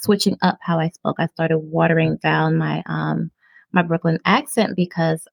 switching 0.01 0.37
up 0.43 0.59
how 0.61 0.79
I 0.79 0.91
spoke. 0.91 1.17
I 1.19 1.27
started 1.27 1.59
watering 1.59 2.17
down 2.17 2.57
my 2.57 2.83
um 2.87 3.31
my 3.73 3.83
Brooklyn 3.83 4.19
accent 4.25 4.77
because 4.77 5.27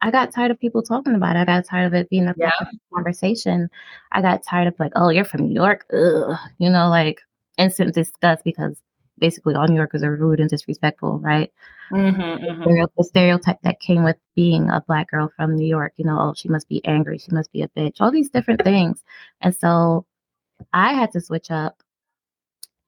I 0.00 0.10
got 0.10 0.32
tired 0.32 0.50
of 0.50 0.60
people 0.60 0.82
talking 0.82 1.14
about 1.14 1.36
it. 1.36 1.40
I 1.40 1.44
got 1.44 1.64
tired 1.64 1.86
of 1.86 1.94
it 1.94 2.08
being 2.08 2.28
a 2.28 2.34
yeah. 2.36 2.50
conversation. 2.94 3.68
I 4.12 4.22
got 4.22 4.44
tired 4.44 4.68
of 4.68 4.78
like, 4.78 4.92
oh, 4.94 5.08
you're 5.08 5.24
from 5.24 5.48
New 5.48 5.54
York, 5.54 5.84
Ugh. 5.92 6.36
you 6.58 6.70
know, 6.70 6.88
like 6.88 7.20
instant 7.56 7.94
disgust 7.94 8.44
because 8.44 8.80
basically 9.18 9.54
all 9.54 9.68
New 9.68 9.76
Yorkers 9.76 10.02
are 10.02 10.16
rude 10.16 10.40
and 10.40 10.50
disrespectful, 10.50 11.18
right? 11.18 11.52
Mm-hmm, 11.92 12.20
mm-hmm. 12.20 12.84
The 12.96 13.04
stereotype 13.04 13.62
that 13.62 13.80
came 13.80 14.04
with 14.04 14.16
being 14.36 14.70
a 14.70 14.82
black 14.86 15.10
girl 15.10 15.32
from 15.36 15.56
New 15.56 15.66
York, 15.66 15.94
you 15.96 16.04
know, 16.04 16.18
oh, 16.18 16.34
she 16.36 16.48
must 16.48 16.68
be 16.68 16.84
angry, 16.84 17.18
she 17.18 17.32
must 17.32 17.52
be 17.52 17.62
a 17.62 17.68
bitch, 17.68 17.96
all 18.00 18.10
these 18.10 18.30
different 18.30 18.62
things. 18.62 19.02
And 19.40 19.54
so 19.54 20.04
I 20.72 20.92
had 20.94 21.12
to 21.12 21.20
switch 21.20 21.50
up 21.50 21.82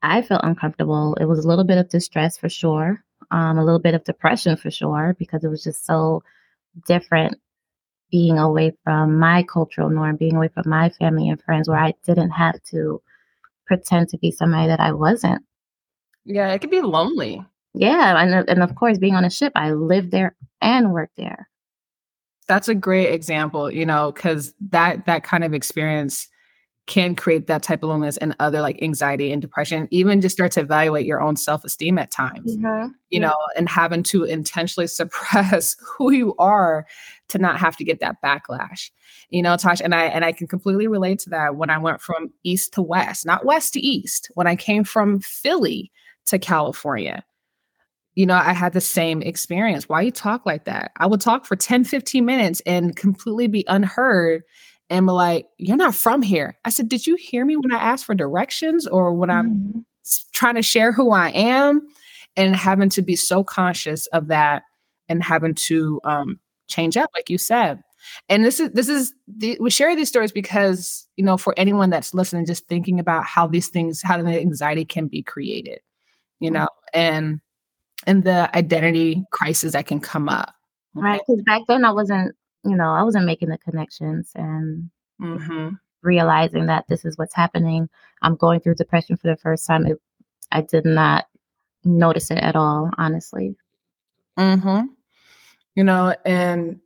I 0.02 0.22
felt 0.22 0.44
uncomfortable. 0.44 1.14
It 1.20 1.26
was 1.26 1.44
a 1.44 1.48
little 1.48 1.64
bit 1.64 1.78
of 1.78 1.88
distress 1.88 2.38
for 2.38 2.48
sure, 2.48 3.02
um, 3.30 3.58
a 3.58 3.64
little 3.64 3.80
bit 3.80 3.94
of 3.94 4.04
depression 4.04 4.56
for 4.56 4.70
sure, 4.70 5.14
because 5.18 5.44
it 5.44 5.48
was 5.48 5.62
just 5.62 5.84
so 5.84 6.22
different 6.86 7.36
being 8.10 8.38
away 8.38 8.72
from 8.82 9.18
my 9.18 9.42
cultural 9.42 9.90
norm, 9.90 10.16
being 10.16 10.36
away 10.36 10.48
from 10.48 10.68
my 10.68 10.88
family 10.90 11.28
and 11.28 11.42
friends, 11.42 11.68
where 11.68 11.78
I 11.78 11.94
didn't 12.04 12.30
have 12.30 12.62
to 12.70 13.02
pretend 13.66 14.08
to 14.10 14.18
be 14.18 14.30
somebody 14.30 14.68
that 14.68 14.80
I 14.80 14.92
wasn't. 14.92 15.44
Yeah, 16.24 16.52
it 16.52 16.60
could 16.60 16.70
be 16.70 16.80
lonely. 16.80 17.44
Yeah, 17.74 18.20
and 18.20 18.48
and 18.48 18.62
of 18.62 18.74
course, 18.74 18.98
being 18.98 19.14
on 19.14 19.24
a 19.24 19.30
ship, 19.30 19.52
I 19.54 19.72
lived 19.72 20.10
there 20.10 20.36
and 20.60 20.92
worked 20.92 21.16
there. 21.16 21.48
That's 22.48 22.68
a 22.68 22.74
great 22.74 23.12
example, 23.12 23.70
you 23.70 23.86
know, 23.86 24.12
because 24.12 24.52
that 24.70 25.06
that 25.06 25.22
kind 25.22 25.44
of 25.44 25.54
experience 25.54 26.28
can 26.90 27.14
create 27.14 27.46
that 27.46 27.62
type 27.62 27.84
of 27.84 27.88
loneliness 27.88 28.16
and 28.16 28.34
other 28.40 28.60
like 28.60 28.82
anxiety 28.82 29.30
and 29.30 29.40
depression 29.40 29.86
even 29.92 30.20
just 30.20 30.34
start 30.34 30.50
to 30.50 30.60
evaluate 30.60 31.06
your 31.06 31.20
own 31.20 31.36
self-esteem 31.36 31.96
at 31.98 32.10
times 32.10 32.56
mm-hmm. 32.56 32.88
you 33.10 33.20
know 33.20 33.36
and 33.56 33.68
having 33.68 34.02
to 34.02 34.24
intentionally 34.24 34.86
suppress 34.88 35.76
who 35.80 36.10
you 36.10 36.34
are 36.38 36.84
to 37.28 37.38
not 37.38 37.58
have 37.58 37.76
to 37.76 37.84
get 37.84 38.00
that 38.00 38.16
backlash 38.24 38.90
you 39.28 39.40
know 39.40 39.56
Tosh 39.56 39.80
and 39.80 39.94
I 39.94 40.06
and 40.06 40.24
I 40.24 40.32
can 40.32 40.48
completely 40.48 40.88
relate 40.88 41.20
to 41.20 41.30
that 41.30 41.54
when 41.54 41.70
I 41.70 41.78
went 41.78 42.00
from 42.00 42.32
east 42.42 42.72
to 42.74 42.82
west 42.82 43.24
not 43.24 43.44
west 43.44 43.74
to 43.74 43.80
east 43.80 44.28
when 44.34 44.48
I 44.48 44.56
came 44.56 44.82
from 44.82 45.20
Philly 45.20 45.92
to 46.30 46.38
California 46.38 47.24
you 48.14 48.26
know, 48.26 48.34
I 48.34 48.52
had 48.52 48.72
the 48.72 48.80
same 48.80 49.22
experience. 49.22 49.88
Why 49.88 50.02
you 50.02 50.10
talk 50.10 50.44
like 50.44 50.64
that? 50.64 50.92
I 50.96 51.06
would 51.06 51.20
talk 51.20 51.46
for 51.46 51.56
10, 51.56 51.84
15 51.84 52.24
minutes 52.24 52.60
and 52.66 52.96
completely 52.96 53.46
be 53.46 53.64
unheard 53.68 54.42
and 54.88 55.06
be 55.06 55.12
like, 55.12 55.46
You're 55.58 55.76
not 55.76 55.94
from 55.94 56.22
here. 56.22 56.58
I 56.64 56.70
said, 56.70 56.88
Did 56.88 57.06
you 57.06 57.16
hear 57.16 57.44
me 57.44 57.56
when 57.56 57.72
I 57.72 57.78
asked 57.78 58.04
for 58.04 58.14
directions 58.14 58.86
or 58.86 59.14
when 59.14 59.30
I'm 59.30 59.50
mm-hmm. 59.50 59.78
trying 60.32 60.56
to 60.56 60.62
share 60.62 60.92
who 60.92 61.12
I 61.12 61.30
am? 61.30 61.86
And 62.36 62.54
having 62.54 62.90
to 62.90 63.02
be 63.02 63.16
so 63.16 63.42
conscious 63.42 64.06
of 64.08 64.28
that 64.28 64.62
and 65.08 65.22
having 65.22 65.54
to 65.54 66.00
um, 66.04 66.38
change 66.68 66.96
up, 66.96 67.10
like 67.12 67.28
you 67.28 67.38
said. 67.38 67.82
And 68.28 68.44
this 68.44 68.60
is 68.60 68.70
this 68.70 68.88
is 68.88 69.12
the, 69.26 69.58
we 69.60 69.68
share 69.68 69.94
these 69.96 70.08
stories 70.08 70.32
because 70.32 71.06
you 71.16 71.24
know 71.24 71.36
for 71.36 71.54
anyone 71.56 71.90
that's 71.90 72.14
listening, 72.14 72.46
just 72.46 72.66
thinking 72.66 73.00
about 73.00 73.24
how 73.24 73.46
these 73.46 73.68
things, 73.68 74.00
how 74.00 74.22
the 74.22 74.40
anxiety 74.40 74.84
can 74.84 75.06
be 75.06 75.22
created, 75.22 75.80
you 76.40 76.50
mm-hmm. 76.50 76.62
know, 76.62 76.68
and 76.92 77.40
and 78.06 78.24
the 78.24 78.54
identity 78.56 79.24
crisis 79.30 79.72
that 79.72 79.86
can 79.86 80.00
come 80.00 80.28
up. 80.28 80.54
Okay? 80.96 81.04
Right, 81.04 81.20
because 81.26 81.42
back 81.42 81.62
then 81.68 81.84
I 81.84 81.92
wasn't 81.92 82.34
you 82.64 82.76
know, 82.76 82.90
I 82.92 83.02
wasn't 83.02 83.26
making 83.26 83.48
the 83.48 83.58
connections 83.58 84.32
and 84.34 84.90
mm-hmm. 85.20 85.70
realizing 86.02 86.66
that 86.66 86.86
this 86.88 87.04
is 87.04 87.16
what's 87.16 87.34
happening. 87.34 87.88
I'm 88.22 88.36
going 88.36 88.60
through 88.60 88.74
depression 88.74 89.16
for 89.16 89.28
the 89.28 89.36
first 89.36 89.66
time. 89.66 89.86
It, 89.86 90.00
I 90.52 90.62
did 90.62 90.84
not 90.84 91.26
notice 91.84 92.30
it 92.30 92.38
at 92.38 92.56
all, 92.56 92.90
honestly. 92.98 93.56
Mm-hmm. 94.38 94.86
You 95.74 95.84
know, 95.84 96.14
and 96.24 96.80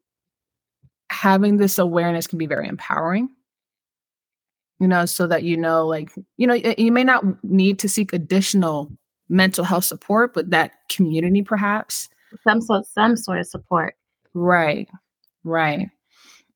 having 1.10 1.56
this 1.56 1.78
awareness 1.78 2.26
can 2.26 2.38
be 2.38 2.46
very 2.46 2.68
empowering. 2.68 3.28
You 4.80 4.88
know, 4.88 5.06
so 5.06 5.26
that 5.28 5.44
you 5.44 5.56
know, 5.56 5.86
like, 5.86 6.10
you 6.36 6.46
know, 6.46 6.54
you 6.54 6.92
may 6.92 7.04
not 7.04 7.24
need 7.44 7.78
to 7.78 7.88
seek 7.88 8.12
additional 8.12 8.90
mental 9.28 9.64
health 9.64 9.84
support, 9.84 10.34
but 10.34 10.50
that 10.50 10.72
community 10.90 11.42
perhaps. 11.42 12.08
Some 12.42 12.60
sort 12.60 12.86
some 12.86 13.16
sort 13.16 13.38
of 13.38 13.46
support. 13.46 13.94
Right. 14.34 14.88
Right. 15.44 15.88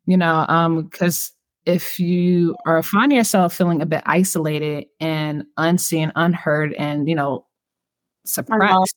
You 0.07 0.17
know, 0.17 0.45
um, 0.49 0.85
because 0.85 1.33
if 1.67 2.01
you 2.01 2.57
are 2.67 2.83
find 2.83 3.13
yourself 3.13 3.55
feeling 3.55 3.83
a 3.83 3.87
bit 3.87 4.03
isolated 4.07 4.87
and 5.01 5.45
unseen, 5.59 6.11
unheard, 6.17 6.73
and 6.75 7.09
you 7.09 7.15
know, 7.15 7.47
suppressed, 8.25 8.97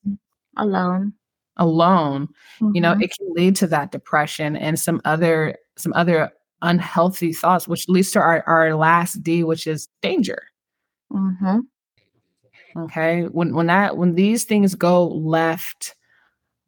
alone, 0.56 1.14
alone, 1.58 2.30
mm-hmm. 2.62 2.74
you 2.74 2.82
know, 2.82 2.94
mm-hmm. 2.94 3.02
it 3.02 3.12
can 3.18 3.34
lead 3.34 3.56
to 3.58 3.68
that 3.68 3.92
depression 3.92 4.56
and 4.56 4.80
some 4.80 5.02
other 5.04 5.58
some 5.78 5.92
other 5.94 6.32
unhealthy 6.62 7.34
thoughts, 7.34 7.68
which 7.68 7.90
leads 7.90 8.12
to 8.12 8.20
our 8.20 8.44
our 8.48 8.74
last 8.76 9.22
D, 9.22 9.44
which 9.44 9.68
is 9.68 9.90
danger. 10.02 10.42
Mm-hmm. 11.12 11.60
Okay, 12.78 13.24
when 13.24 13.54
when 13.54 13.68
that 13.68 13.98
when 13.98 14.16
these 14.16 14.44
things 14.44 14.76
go 14.76 15.08
left, 15.08 15.96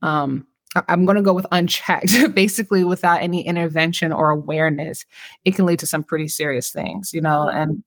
um, 0.01 0.47
I'm 0.87 1.05
going 1.05 1.15
to 1.17 1.21
go 1.21 1.33
with 1.33 1.45
unchecked, 1.51 2.13
basically 2.35 2.83
without 2.83 3.21
any 3.21 3.45
intervention 3.45 4.11
or 4.11 4.29
awareness, 4.29 5.05
it 5.45 5.55
can 5.55 5.65
lead 5.65 5.79
to 5.79 5.87
some 5.87 6.03
pretty 6.03 6.27
serious 6.27 6.71
things, 6.71 7.13
you 7.13 7.21
know, 7.21 7.49
and 7.49 7.83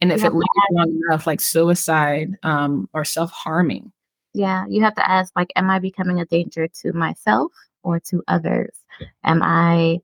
and 0.00 0.12
if 0.12 0.24
it 0.24 0.34
leads 0.34 0.48
long 0.72 1.00
enough, 1.08 1.26
like 1.26 1.40
suicide 1.40 2.36
um, 2.42 2.88
or 2.92 3.04
self 3.04 3.30
harming. 3.30 3.92
Yeah, 4.34 4.66
you 4.68 4.82
have 4.82 4.94
to 4.96 5.10
ask, 5.10 5.32
like, 5.34 5.50
am 5.56 5.70
I 5.70 5.78
becoming 5.78 6.20
a 6.20 6.26
danger 6.26 6.68
to 6.82 6.92
myself 6.92 7.52
or 7.82 8.00
to 8.00 8.22
others? 8.28 8.76
Am 9.24 9.42
I 9.42 10.00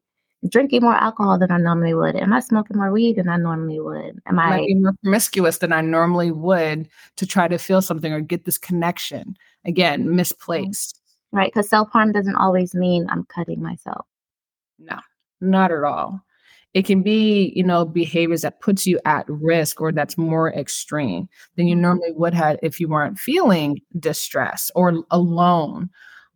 drinking 0.48 0.82
more 0.82 0.94
alcohol 0.94 1.38
than 1.38 1.50
I 1.50 1.58
normally 1.58 1.94
would? 1.94 2.16
Am 2.16 2.32
I 2.32 2.40
smoking 2.40 2.76
more 2.76 2.90
weed 2.90 3.16
than 3.16 3.28
I 3.28 3.36
normally 3.36 3.80
would? 3.80 4.20
Am, 4.26 4.38
I 4.38 4.58
being 4.58 4.82
more 4.82 4.94
promiscuous 5.02 5.58
than 5.58 5.72
I 5.72 5.80
normally 5.80 6.30
would 6.30 6.88
to 7.16 7.26
try 7.26 7.48
to 7.48 7.58
feel 7.58 7.82
something 7.82 8.12
or 8.12 8.20
get 8.20 8.44
this 8.44 8.58
connection? 8.58 9.36
Again, 9.64 10.14
misplaced 10.16 11.02
right? 11.32 11.52
Because 11.52 11.68
self 11.68 11.90
harm 11.90 12.12
doesn't 12.12 12.36
always 12.36 12.74
mean 12.74 13.06
I'm 13.08 13.24
cutting 13.24 13.60
myself. 13.60 14.06
No, 14.78 14.98
not 15.40 15.72
at 15.72 15.82
all. 15.82 16.22
It 16.74 16.86
can 16.86 17.02
be, 17.02 17.52
you 17.54 17.64
know, 17.64 17.84
behaviors 17.84 18.42
that 18.42 18.60
puts 18.60 18.86
you 18.86 18.98
at 19.04 19.28
risk 19.28 19.80
or 19.80 19.92
that's 19.92 20.16
more 20.16 20.54
extreme 20.54 21.28
than 21.56 21.66
you 21.66 21.74
mm-hmm. 21.74 21.82
normally 21.82 22.12
would 22.12 22.32
have 22.34 22.58
if 22.62 22.80
you 22.80 22.88
weren't 22.88 23.18
feeling 23.18 23.80
distress 23.98 24.70
or 24.74 25.04
alone, 25.10 25.90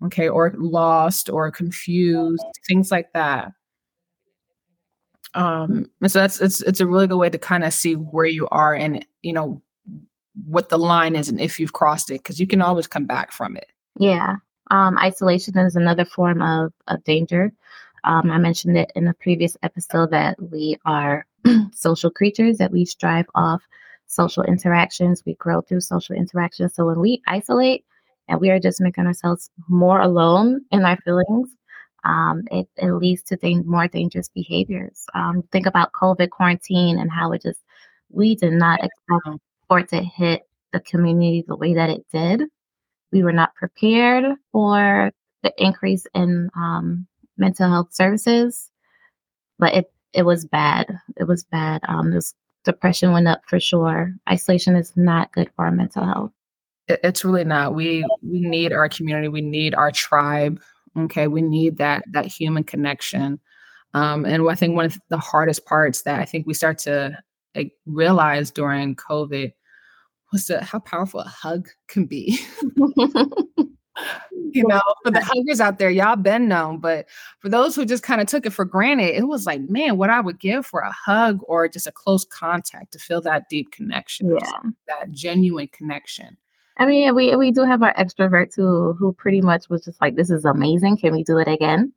okay, 0.05 0.29
or 0.29 0.53
lost 0.59 1.31
or 1.31 1.51
confused, 1.51 2.45
things 2.67 2.91
like 2.91 3.13
that. 3.15 3.53
Um, 5.37 5.91
and 6.01 6.11
so 6.11 6.21
that's 6.21 6.41
it's 6.41 6.63
it's 6.63 6.81
a 6.81 6.87
really 6.87 7.07
good 7.07 7.19
way 7.19 7.31
to 7.31 7.39
kind 7.39 7.63
of 7.63 7.73
see 7.73 7.95
where 7.95 8.27
you 8.27 8.49
are 8.51 8.75
and 8.75 9.05
you 9.23 9.33
know 9.33 9.63
what 10.47 10.69
the 10.69 10.79
line 10.79 11.15
is 11.15 11.29
and 11.29 11.41
if 11.41 11.61
you've 11.61 11.73
crossed 11.73 12.11
it 12.11 12.23
because 12.23 12.39
you 12.41 12.47
can 12.47 12.63
always 12.63 12.87
come 12.87 13.05
back 13.07 13.33
from 13.33 13.57
it. 13.57 13.67
Yeah, 13.99 14.37
um, 14.71 14.99
isolation 14.99 15.57
is 15.59 15.77
another 15.77 16.05
form 16.05 16.43
of, 16.43 16.73
of 16.89 17.05
danger. 17.05 17.53
Um, 18.05 18.31
I 18.31 18.39
mentioned 18.39 18.77
it 18.77 18.93
in 18.95 19.09
a 19.09 19.15
previous 19.15 19.57
episode 19.63 20.11
that 20.11 20.41
we 20.41 20.79
are 20.85 21.27
social 21.73 22.11
creatures, 22.11 22.59
that 22.59 22.71
we 22.71 22.85
strive 22.85 23.27
off 23.35 23.63
social 24.07 24.45
interactions. 24.45 25.23
We 25.27 25.35
grow 25.35 25.61
through 25.61 25.81
social 25.81 26.15
interactions. 26.15 26.75
So 26.75 26.87
when 26.87 27.01
we 27.01 27.23
isolate 27.27 27.85
and 28.29 28.41
we 28.41 28.51
are 28.51 28.61
just 28.61 28.81
making 28.81 29.07
ourselves 29.07 29.51
more 29.69 30.01
alone 30.01 30.65
in 30.71 30.85
our 30.85 30.97
feelings, 30.99 31.49
um, 32.07 32.45
it, 32.51 32.69
it 32.77 32.93
leads 32.93 33.23
to 33.25 33.63
more 33.65 33.89
dangerous 33.89 34.29
behaviors. 34.29 35.05
Um, 35.15 35.43
think 35.51 35.67
about 35.67 35.93
COVID 35.93 36.31
quarantine 36.31 36.99
and 36.99 37.11
how 37.11 37.33
it 37.33 37.43
just, 37.43 37.61
we 38.11 38.37
did 38.37 38.53
not 38.53 38.79
expect 38.79 39.43
for 39.69 39.81
it 39.81 39.89
to 39.89 40.01
hit 40.01 40.43
the 40.73 40.81
community 40.81 41.45
the 41.47 41.57
way 41.57 41.75
that 41.75 41.91
it 41.91 42.07
did. 42.13 42.43
We 43.13 43.23
were 43.23 43.33
not 43.33 43.55
prepared 43.55 44.25
for 44.53 45.11
the 45.43 45.53
increase 45.59 46.07
in 46.15 46.49
um, 46.57 47.07
mental 47.37 47.69
health 47.69 47.93
services, 47.93 48.71
but 49.59 49.75
it, 49.75 49.93
it 50.13 50.23
was 50.23 50.45
bad. 50.45 50.87
It 51.17 51.25
was 51.25 51.45
bad. 51.45 51.81
Um, 51.89 52.13
this 52.13 52.35
depression 52.65 53.13
went 53.13 53.29
up 53.29 53.43
for 53.49 53.59
sure. 53.59 54.15
Isolation 54.29 54.77
is 54.77 54.93
not 54.97 55.33
good 55.33 55.51
for 55.57 55.65
our 55.65 55.73
mental 55.73 56.05
health. 56.05 56.33
It's 56.89 57.25
really 57.25 57.45
not. 57.45 57.75
We 57.75 58.07
we 58.23 58.41
need 58.41 58.73
our 58.73 58.89
community. 58.89 59.27
We 59.27 59.41
need 59.41 59.75
our 59.75 59.91
tribe. 59.91 60.61
Okay, 60.97 61.29
we 61.29 61.43
need 61.43 61.79
that 61.79 62.05
that 62.13 62.27
human 62.27 62.65
connection. 62.65 63.41
Um, 63.95 64.25
and 64.25 64.49
I 64.49 64.55
think 64.55 64.77
one 64.77 64.87
of 64.87 64.99
the 65.09 65.19
hardest 65.19 65.65
parts 65.65 66.03
that 66.03 66.21
I 66.21 66.25
think 66.25 66.47
we 66.47 66.55
start 66.55 66.79
to 66.81 67.19
like, 67.55 67.73
realize 67.87 68.51
during 68.51 68.95
COVID 68.97 69.53
was 70.33 70.47
the, 70.47 70.63
how 70.63 70.81
powerful 70.81 71.21
a 71.21 71.25
hug 71.25 71.69
can 71.89 72.05
be. 72.05 72.39
you 74.53 74.67
know, 74.67 74.83
for 75.03 75.11
the 75.11 75.23
huggers 75.23 75.61
out 75.61 75.79
there, 75.79 75.91
y'all 75.91 76.17
been 76.17 76.49
known, 76.49 76.79
but 76.79 77.07
for 77.41 77.49
those 77.49 77.75
who 77.75 77.85
just 77.85 78.03
kind 78.03 78.21
of 78.21 78.27
took 78.27 78.45
it 78.45 78.51
for 78.51 78.65
granted, 78.65 79.15
it 79.15 79.29
was 79.29 79.47
like, 79.47 79.61
man, 79.69 79.97
what 79.97 80.11
I 80.11 80.21
would 80.21 80.39
give 80.39 80.67
for 80.67 80.81
a 80.81 80.93
hug 80.93 81.41
or 81.45 81.69
just 81.69 81.87
a 81.87 81.93
close 81.93 82.25
contact 82.25 82.93
to 82.93 82.99
feel 82.99 83.21
that 83.23 83.49
deep 83.49 83.71
connection, 83.73 84.31
yeah. 84.31 84.61
that 84.89 85.11
genuine 85.11 85.69
connection. 85.69 86.37
I 86.79 86.87
mean, 86.87 87.15
we 87.15 87.35
we 87.37 87.51
do 87.51 87.63
have 87.65 87.83
our 87.83 87.95
extrovert 87.95 88.55
who 88.55 88.93
who 88.93 89.13
pretty 89.13 89.41
much 89.41 89.69
was 89.69 89.85
just 89.85 90.01
like, 90.01 90.17
"This 90.17 90.31
is 90.31 90.45
amazing. 90.45 90.99
Can 90.99 91.13
we 91.13 91.25
do 91.25 91.39
it 91.39 91.49
again?" 91.49 91.93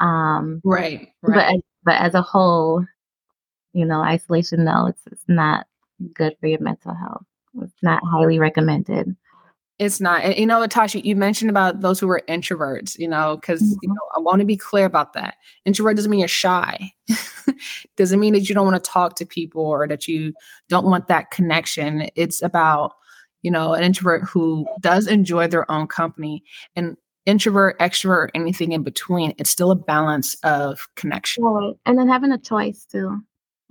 Um, 0.00 0.60
right, 0.64 1.08
right. 1.22 1.60
But 1.84 1.94
but 1.94 2.00
as 2.00 2.14
a 2.14 2.22
whole, 2.22 2.84
you 3.72 3.86
know, 3.86 4.00
isolation, 4.00 4.64
no, 4.64 4.86
it's 4.86 5.02
it's 5.10 5.24
not 5.28 5.66
good 6.14 6.36
for 6.40 6.48
your 6.48 6.60
mental 6.60 6.94
health. 6.94 7.24
It's 7.62 7.82
not 7.82 8.02
highly 8.04 8.38
recommended. 8.38 9.16
It's 9.78 9.98
not. 9.98 10.22
And 10.22 10.36
you 10.36 10.46
know, 10.46 10.60
Tasha, 10.66 11.02
you 11.02 11.16
mentioned 11.16 11.50
about 11.50 11.80
those 11.80 11.98
who 11.98 12.10
are 12.10 12.22
introverts, 12.28 12.98
you 12.98 13.08
know, 13.08 13.36
because 13.36 13.62
mm-hmm. 13.62 13.78
you 13.82 13.88
know, 13.88 14.00
I 14.14 14.20
want 14.20 14.40
to 14.40 14.46
be 14.46 14.56
clear 14.56 14.84
about 14.84 15.14
that. 15.14 15.36
Introvert 15.64 15.96
doesn't 15.96 16.10
mean 16.10 16.20
you're 16.20 16.28
shy. 16.28 16.92
doesn't 17.96 18.20
mean 18.20 18.34
that 18.34 18.48
you 18.48 18.54
don't 18.54 18.66
want 18.70 18.82
to 18.82 18.90
talk 18.90 19.16
to 19.16 19.26
people 19.26 19.64
or 19.64 19.88
that 19.88 20.06
you 20.06 20.34
don't 20.68 20.84
want 20.84 21.08
that 21.08 21.30
connection. 21.30 22.10
It's 22.14 22.42
about 22.42 22.92
you 23.42 23.50
know, 23.50 23.74
an 23.74 23.82
introvert 23.82 24.22
who 24.24 24.66
does 24.80 25.06
enjoy 25.06 25.48
their 25.48 25.70
own 25.70 25.86
company 25.86 26.44
and 26.76 26.96
introvert, 27.26 27.78
extrovert, 27.78 28.28
anything 28.34 28.72
in 28.72 28.82
between. 28.82 29.34
It's 29.38 29.50
still 29.50 29.70
a 29.70 29.76
balance 29.76 30.34
of 30.42 30.88
connection. 30.96 31.44
Right. 31.44 31.74
And 31.86 31.98
then 31.98 32.08
having 32.08 32.32
a 32.32 32.38
choice 32.38 32.84
too. 32.84 33.20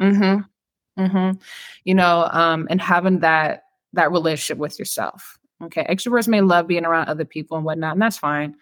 Mm-hmm. 0.01 1.01
Mm-hmm. 1.01 1.37
You 1.83 1.95
know, 1.95 2.29
um, 2.31 2.67
and 2.69 2.81
having 2.81 3.19
that 3.19 3.63
that 3.93 4.11
relationship 4.11 4.57
with 4.57 4.77
yourself. 4.77 5.37
Okay. 5.63 5.85
Extroverts 5.89 6.27
may 6.27 6.41
love 6.41 6.67
being 6.67 6.85
around 6.85 7.07
other 7.07 7.25
people 7.25 7.57
and 7.57 7.65
whatnot, 7.65 7.93
and 7.93 8.01
that's 8.01 8.17
fine. 8.17 8.55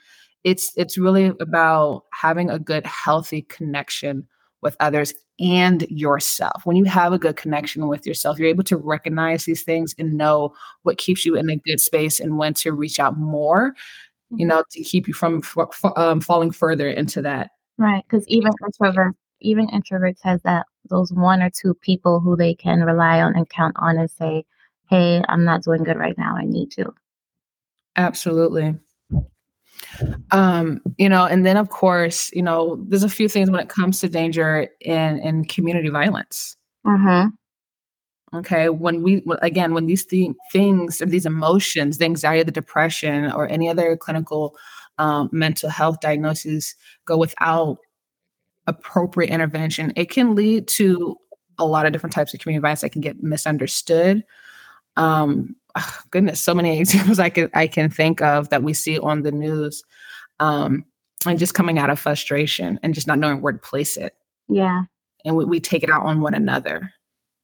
It's 0.43 0.71
it's 0.77 0.97
really 0.97 1.33
about 1.39 2.03
having 2.13 2.49
a 2.49 2.59
good, 2.59 2.85
healthy 2.85 3.43
connection 3.43 4.27
with 4.61 4.75
others 4.79 5.13
and 5.39 5.83
yourself. 5.89 6.65
When 6.65 6.75
you 6.75 6.85
have 6.85 7.13
a 7.13 7.19
good 7.19 7.35
connection 7.35 7.87
with 7.87 8.05
yourself, 8.05 8.39
you're 8.39 8.47
able 8.47 8.63
to 8.65 8.77
recognize 8.77 9.45
these 9.45 9.63
things 9.63 9.93
and 9.97 10.13
know 10.13 10.53
what 10.83 10.97
keeps 10.97 11.25
you 11.25 11.35
in 11.35 11.49
a 11.49 11.57
good 11.57 11.79
space 11.79 12.19
and 12.19 12.37
when 12.37 12.53
to 12.55 12.71
reach 12.71 12.99
out 12.99 13.17
more, 13.17 13.73
you 14.31 14.37
mm-hmm. 14.37 14.47
know, 14.47 14.63
to 14.71 14.83
keep 14.83 15.07
you 15.07 15.13
from 15.13 15.43
um, 15.95 16.21
falling 16.21 16.51
further 16.51 16.89
into 16.89 17.21
that. 17.21 17.51
Right, 17.77 18.03
because 18.09 18.27
even 18.27 18.51
introverts, 18.63 19.13
even 19.41 19.67
introverts 19.67 20.19
has 20.23 20.41
that 20.41 20.65
those 20.89 21.13
one 21.13 21.43
or 21.43 21.51
two 21.51 21.75
people 21.75 22.19
who 22.19 22.35
they 22.35 22.55
can 22.55 22.81
rely 22.81 23.21
on 23.21 23.36
and 23.36 23.47
count 23.49 23.75
on 23.77 23.97
and 23.97 24.10
say, 24.10 24.45
"Hey, 24.89 25.21
I'm 25.29 25.43
not 25.43 25.62
doing 25.62 25.84
good 25.84 25.97
right 25.97 26.17
now. 26.17 26.36
I 26.36 26.45
need 26.45 26.75
you." 26.75 26.95
Absolutely 27.95 28.75
um 30.32 30.82
you 30.97 31.10
know 31.10 31.26
and 31.26 31.45
then 31.45 31.58
of 31.58 31.69
course 31.69 32.32
you 32.34 32.41
know 32.41 32.78
there's 32.88 33.04
a 33.04 33.10
few 33.10 33.28
things 33.30 33.50
when 33.50 33.60
it 33.60 33.69
comes 33.69 34.00
to 34.00 34.10
danger 34.10 34.67
in 34.82 35.19
in 35.19 35.45
community 35.45 35.89
violence 35.89 36.56
uh-huh. 36.86 37.28
okay 38.34 38.69
when 38.69 39.02
we 39.02 39.23
again 39.41 39.73
when 39.73 39.86
these 39.86 40.06
th- 40.06 40.36
things 40.52 41.02
or 41.02 41.06
these 41.06 41.26
emotions 41.26 41.97
the 41.97 42.06
anxiety 42.06 42.43
the 42.43 42.52
depression 42.52 43.32
or 43.32 43.47
any 43.50 43.69
other 43.69 43.95
clinical 43.97 44.56
um, 45.00 45.30
mental 45.32 45.69
health 45.69 46.00
diagnoses 46.02 46.76
go 47.06 47.17
without 47.17 47.78
appropriate 48.65 49.30
intervention 49.30 49.93
it 49.95 50.10
can 50.10 50.36
lead 50.36 50.67
to 50.67 51.15
a 51.60 51.65
lot 51.65 51.86
of 51.86 51.93
different 51.93 52.13
types 52.13 52.34
of 52.34 52.39
community 52.39 52.62
violence 52.62 52.82
that 52.82 52.91
can 52.91 53.02
get 53.02 53.21
misunderstood 53.23 54.23
um 54.95 55.56
oh, 55.77 55.99
goodness, 56.11 56.41
so 56.41 56.53
many 56.53 56.79
examples 56.79 57.19
I 57.19 57.29
can 57.29 57.49
I 57.53 57.67
can 57.67 57.89
think 57.89 58.21
of 58.21 58.49
that 58.49 58.63
we 58.63 58.73
see 58.73 58.99
on 58.99 59.23
the 59.23 59.31
news, 59.31 59.83
um, 60.39 60.85
and 61.25 61.39
just 61.39 61.53
coming 61.53 61.79
out 61.79 61.89
of 61.89 61.99
frustration 61.99 62.79
and 62.83 62.93
just 62.93 63.07
not 63.07 63.19
knowing 63.19 63.41
where 63.41 63.53
to 63.53 63.59
place 63.59 63.97
it. 63.97 64.13
Yeah, 64.47 64.83
and 65.25 65.35
we, 65.35 65.45
we 65.45 65.59
take 65.59 65.83
it 65.83 65.89
out 65.89 66.05
on 66.05 66.21
one 66.21 66.33
another. 66.33 66.91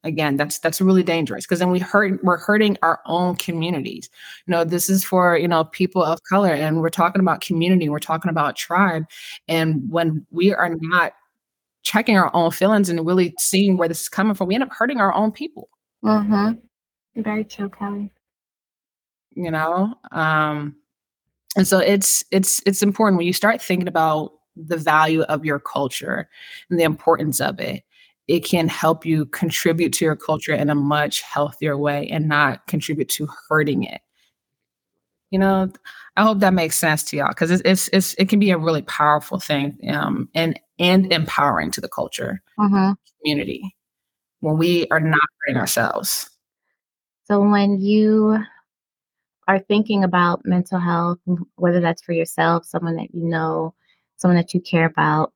Again, 0.04 0.36
that's 0.36 0.58
that's 0.58 0.82
really 0.82 1.02
dangerous 1.02 1.46
because 1.46 1.60
then 1.60 1.70
we 1.70 1.78
hurt 1.78 2.22
we're 2.22 2.36
hurting 2.36 2.76
our 2.82 3.00
own 3.06 3.36
communities. 3.36 4.10
You 4.46 4.52
know, 4.52 4.64
this 4.64 4.90
is 4.90 5.02
for 5.02 5.36
you 5.38 5.48
know 5.48 5.64
people 5.64 6.02
of 6.02 6.22
color, 6.28 6.52
and 6.52 6.80
we're 6.82 6.90
talking 6.90 7.20
about 7.20 7.40
community. 7.40 7.88
We're 7.88 8.00
talking 8.00 8.30
about 8.30 8.56
tribe, 8.56 9.04
and 9.48 9.82
when 9.90 10.26
we 10.30 10.52
are 10.52 10.76
not 10.80 11.14
checking 11.82 12.16
our 12.16 12.34
own 12.34 12.50
feelings 12.50 12.88
and 12.88 13.06
really 13.06 13.34
seeing 13.38 13.76
where 13.76 13.88
this 13.88 14.02
is 14.02 14.08
coming 14.08 14.34
from, 14.34 14.48
we 14.48 14.54
end 14.54 14.64
up 14.64 14.72
hurting 14.72 15.00
our 15.00 15.12
own 15.14 15.30
people. 15.30 15.68
Mm-hmm. 16.02 17.22
Very 17.22 17.44
true, 17.44 17.68
Kelly 17.70 18.10
you 19.34 19.50
know 19.50 19.94
um 20.12 20.74
and 21.56 21.66
so 21.66 21.78
it's 21.78 22.24
it's 22.30 22.62
it's 22.66 22.82
important 22.82 23.18
when 23.18 23.26
you 23.26 23.32
start 23.32 23.62
thinking 23.62 23.88
about 23.88 24.32
the 24.56 24.76
value 24.76 25.22
of 25.22 25.44
your 25.44 25.58
culture 25.58 26.28
and 26.70 26.78
the 26.78 26.84
importance 26.84 27.40
of 27.40 27.58
it 27.60 27.82
it 28.26 28.40
can 28.40 28.68
help 28.68 29.04
you 29.04 29.26
contribute 29.26 29.92
to 29.92 30.04
your 30.04 30.16
culture 30.16 30.54
in 30.54 30.70
a 30.70 30.74
much 30.74 31.20
healthier 31.22 31.76
way 31.76 32.08
and 32.08 32.28
not 32.28 32.66
contribute 32.66 33.08
to 33.08 33.28
hurting 33.48 33.82
it 33.82 34.00
you 35.30 35.38
know 35.38 35.68
i 36.16 36.22
hope 36.22 36.38
that 36.38 36.54
makes 36.54 36.76
sense 36.76 37.02
to 37.02 37.16
y'all 37.16 37.28
because 37.28 37.50
it's, 37.50 37.62
it's, 37.64 37.88
it's 37.92 38.14
it 38.14 38.28
can 38.28 38.38
be 38.38 38.50
a 38.50 38.58
really 38.58 38.82
powerful 38.82 39.38
thing 39.38 39.76
um 39.88 40.28
and 40.34 40.58
and 40.78 41.12
empowering 41.12 41.70
to 41.70 41.80
the 41.80 41.88
culture 41.88 42.42
uh-huh. 42.58 42.94
community 43.20 43.74
when 44.40 44.56
we 44.56 44.86
are 44.88 45.00
not 45.00 45.20
hurting 45.40 45.58
ourselves 45.60 46.30
so 47.24 47.40
when 47.40 47.80
you 47.80 48.38
are 49.46 49.58
thinking 49.58 50.04
about 50.04 50.46
mental 50.46 50.78
health, 50.78 51.18
whether 51.56 51.80
that's 51.80 52.02
for 52.02 52.12
yourself, 52.12 52.64
someone 52.64 52.96
that 52.96 53.14
you 53.14 53.24
know, 53.24 53.74
someone 54.16 54.36
that 54.36 54.54
you 54.54 54.60
care 54.60 54.86
about, 54.86 55.32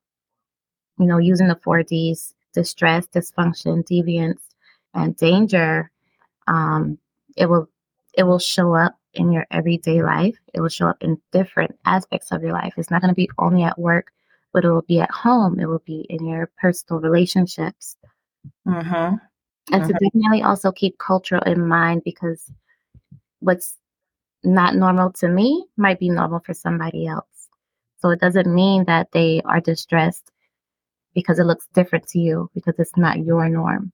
you 0.99 1.07
know, 1.07 1.19
using 1.19 1.49
the 1.49 1.61
four 1.63 1.83
Ds 1.83 2.35
distress, 2.55 3.07
dysfunction, 3.07 3.85
deviance, 3.85 4.41
and 4.95 5.17
danger, 5.17 5.91
um, 6.47 6.99
it 7.37 7.47
will 7.47 7.69
it 8.15 8.25
will 8.25 8.39
show 8.39 8.75
up 8.75 8.97
in 9.15 9.33
your 9.33 9.47
everyday 9.51 10.03
life. 10.03 10.37
It 10.55 10.61
will 10.61 10.69
show 10.69 10.89
up 10.89 11.03
in 11.03 11.21
different 11.33 11.79
aspects 11.85 12.33
of 12.33 12.43
your 12.43 12.53
life. 12.53 12.75
It's 12.77 12.91
not 12.91 13.01
going 13.01 13.11
to 13.11 13.15
be 13.15 13.31
only 13.39 13.63
at 13.63 13.79
work, 13.79 14.13
but 14.53 14.65
it 14.65 14.71
will 14.71 14.83
be 14.83 15.01
at 15.01 15.11
home. 15.11 15.61
It 15.61 15.67
will 15.67 15.83
be 15.85 16.07
in 16.09 16.27
your 16.27 16.51
personal 16.61 17.01
relationships. 17.01 17.97
Mm-hmm. 18.67 18.89
And 18.91 19.19
mm-hmm. 19.71 19.87
to 19.87 19.93
definitely 19.93 20.43
also 20.43 20.73
keep 20.73 20.99
culture 20.99 21.41
in 21.45 21.67
mind 21.67 22.03
because 22.05 22.51
what's 23.41 23.77
not 24.45 24.75
normal 24.75 25.13
to 25.13 25.29
me 25.29 25.67
might 25.77 25.99
be 25.99 26.11
normal 26.11 26.41
for 26.41 26.55
somebody 26.55 27.07
else. 27.07 27.25
So 28.01 28.11
it 28.11 28.21
doesn't 28.21 28.53
mean 28.53 28.85
that 28.85 29.09
they 29.13 29.43
are 29.45 29.61
distressed 29.61 30.31
because 31.15 31.39
it 31.39 31.45
looks 31.45 31.67
different 31.75 32.07
to 32.09 32.19
you 32.19 32.51
because 32.55 32.75
it's 32.79 32.97
not 32.97 33.19
your 33.19 33.49
norm. 33.49 33.93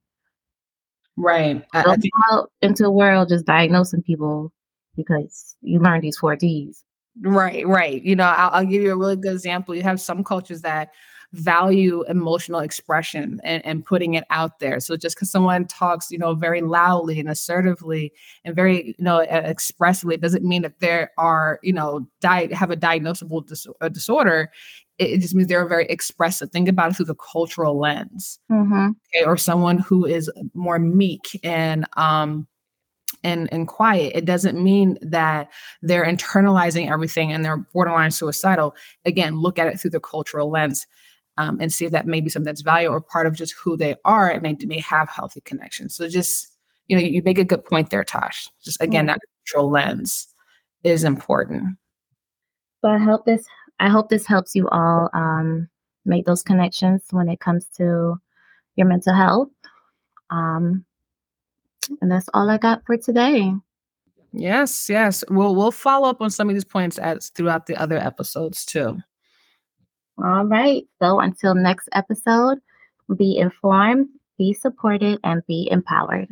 Right. 1.17 1.65
I, 1.73 1.83
Don't 1.83 2.03
go 2.03 2.09
out 2.31 2.51
into 2.61 2.83
the 2.83 2.91
world 2.91 3.29
just 3.29 3.47
diagnosing 3.47 4.03
people 4.03 4.53
because 4.97 5.57
you 5.63 5.79
learn 5.79 6.01
these 6.01 6.19
four 6.19 6.37
Ds. 6.37 6.83
Right, 7.21 7.67
right. 7.67 8.03
You 8.03 8.17
know, 8.17 8.25
I'll, 8.25 8.51
I'll 8.51 8.65
give 8.67 8.83
you 8.83 8.93
a 8.93 8.97
really 8.97 9.17
good 9.17 9.33
example. 9.33 9.75
You 9.75 9.83
have 9.83 10.01
some 10.01 10.25
cultures 10.25 10.63
that 10.63 10.91
value 11.35 12.05
emotional 12.09 12.61
expression 12.61 13.41
and, 13.45 13.65
and 13.67 13.85
putting 13.85 14.15
it 14.15 14.25
out 14.31 14.61
there. 14.61 14.81
So 14.81 14.97
just 14.97 15.17
because 15.17 15.31
someone 15.31 15.67
talks, 15.67 16.11
you 16.11 16.19
know, 16.19 16.35
very 16.35 16.63
loudly 16.63 17.19
and 17.21 17.29
assertively 17.29 18.13
and 18.45 18.55
very, 18.55 18.95
you 18.99 19.05
know, 19.05 19.19
expressively 19.19 20.17
doesn't 20.17 20.45
mean 20.45 20.63
that 20.63 20.81
there 20.81 21.11
are, 21.19 21.59
you 21.63 21.73
know, 21.73 22.07
di- 22.21 22.53
have 22.53 22.71
a 22.71 22.77
diagnosable 22.77 23.47
dis- 23.47 23.67
a 23.81 23.91
disorder. 23.91 24.51
it, 24.99 25.11
it 25.11 25.21
just 25.21 25.35
means 25.35 25.49
they're 25.49 25.67
very 25.67 25.87
expressive. 25.87 26.51
Think 26.51 26.69
about 26.69 26.93
it 26.93 26.95
through 26.95 27.07
the 27.07 27.17
cultural 27.17 27.79
lens. 27.79 28.39
Mm-hmm. 28.51 28.91
Okay, 29.15 29.25
or 29.25 29.37
someone 29.37 29.79
who 29.79 30.05
is 30.05 30.31
more 30.55 30.79
meek 30.79 31.39
and 31.43 31.87
um 31.97 32.47
and 33.23 33.49
and 33.53 33.69
quiet 33.69 34.13
it 34.15 34.25
doesn't 34.25 34.63
mean 34.63 34.99
that 35.01 35.49
they're 35.83 36.05
internalizing 36.05 36.91
everything 36.91 37.33
and 37.33 37.45
they're 37.45 37.59
borderline 37.73 38.11
suicidal 38.11 38.75
again 39.05 39.37
look 39.41 39.59
at 39.59 39.69
it 39.69 39.79
through 39.79 39.91
the 39.91 40.01
cultural 40.01 40.51
lens 40.51 40.87
um, 41.37 41.59
and 41.61 41.73
see 41.73 41.85
if 41.85 41.93
that 41.93 42.07
may 42.07 42.21
be 42.21 42.29
something 42.29 42.47
that's 42.47 42.63
valuable 42.63 42.97
or 42.97 43.01
part 43.01 43.27
of 43.27 43.35
just 43.35 43.55
who 43.55 43.77
they 43.77 43.97
are 44.05 44.31
and 44.31 44.45
they 44.45 44.67
may 44.67 44.81
have 44.81 45.09
healthy 45.09 45.41
connections 45.43 45.95
so 45.95 46.09
just 46.09 46.49
you 46.89 46.97
know 46.97 47.03
you, 47.03 47.23
make 47.23 47.39
a 47.39 47.45
good 47.45 47.65
point 47.65 47.91
there 47.91 48.05
tosh 48.05 48.49
just 48.63 48.81
again 48.81 49.07
mm-hmm. 49.07 49.15
that 49.15 49.21
cultural 49.47 49.71
lens 49.71 50.29
is 50.83 51.05
important 51.05 51.77
so 52.83 52.91
i 52.91 52.99
hope 52.99 53.25
this 53.25 53.47
i 53.81 53.89
hope 53.89 54.09
this 54.09 54.27
helps 54.27 54.55
you 54.55 54.69
all 54.69 55.09
um, 55.15 55.69
make 56.05 56.25
those 56.27 56.43
connections 56.43 57.03
when 57.11 57.29
it 57.29 57.41
comes 57.41 57.67
to 57.77 58.17
your 58.77 58.87
mental 58.87 59.15
health 59.15 59.49
um, 60.31 60.85
and 62.01 62.11
that's 62.11 62.29
all 62.35 62.51
I 62.51 62.59
got 62.59 62.85
for 62.87 62.97
today. 62.97 63.53
Yes, 64.33 64.89
yes. 64.89 65.23
We'll 65.31 65.55
we'll 65.55 65.71
follow 65.71 66.09
up 66.09 66.21
on 66.21 66.31
some 66.31 66.49
of 66.49 66.55
these 66.55 66.65
points 66.65 66.99
as 66.99 67.29
throughout 67.31 67.67
the 67.67 67.77
other 67.77 67.99
episodes 67.99 68.65
too. 68.65 68.99
All 70.23 70.45
right. 70.45 70.85
So 71.01 71.21
until 71.21 71.55
next 71.55 71.89
episode, 71.93 72.59
be 73.17 73.39
informed, 73.39 74.09
be 74.39 74.53
supported, 74.53 75.19
and 75.25 75.47
be 75.47 75.69
empowered. 75.71 76.29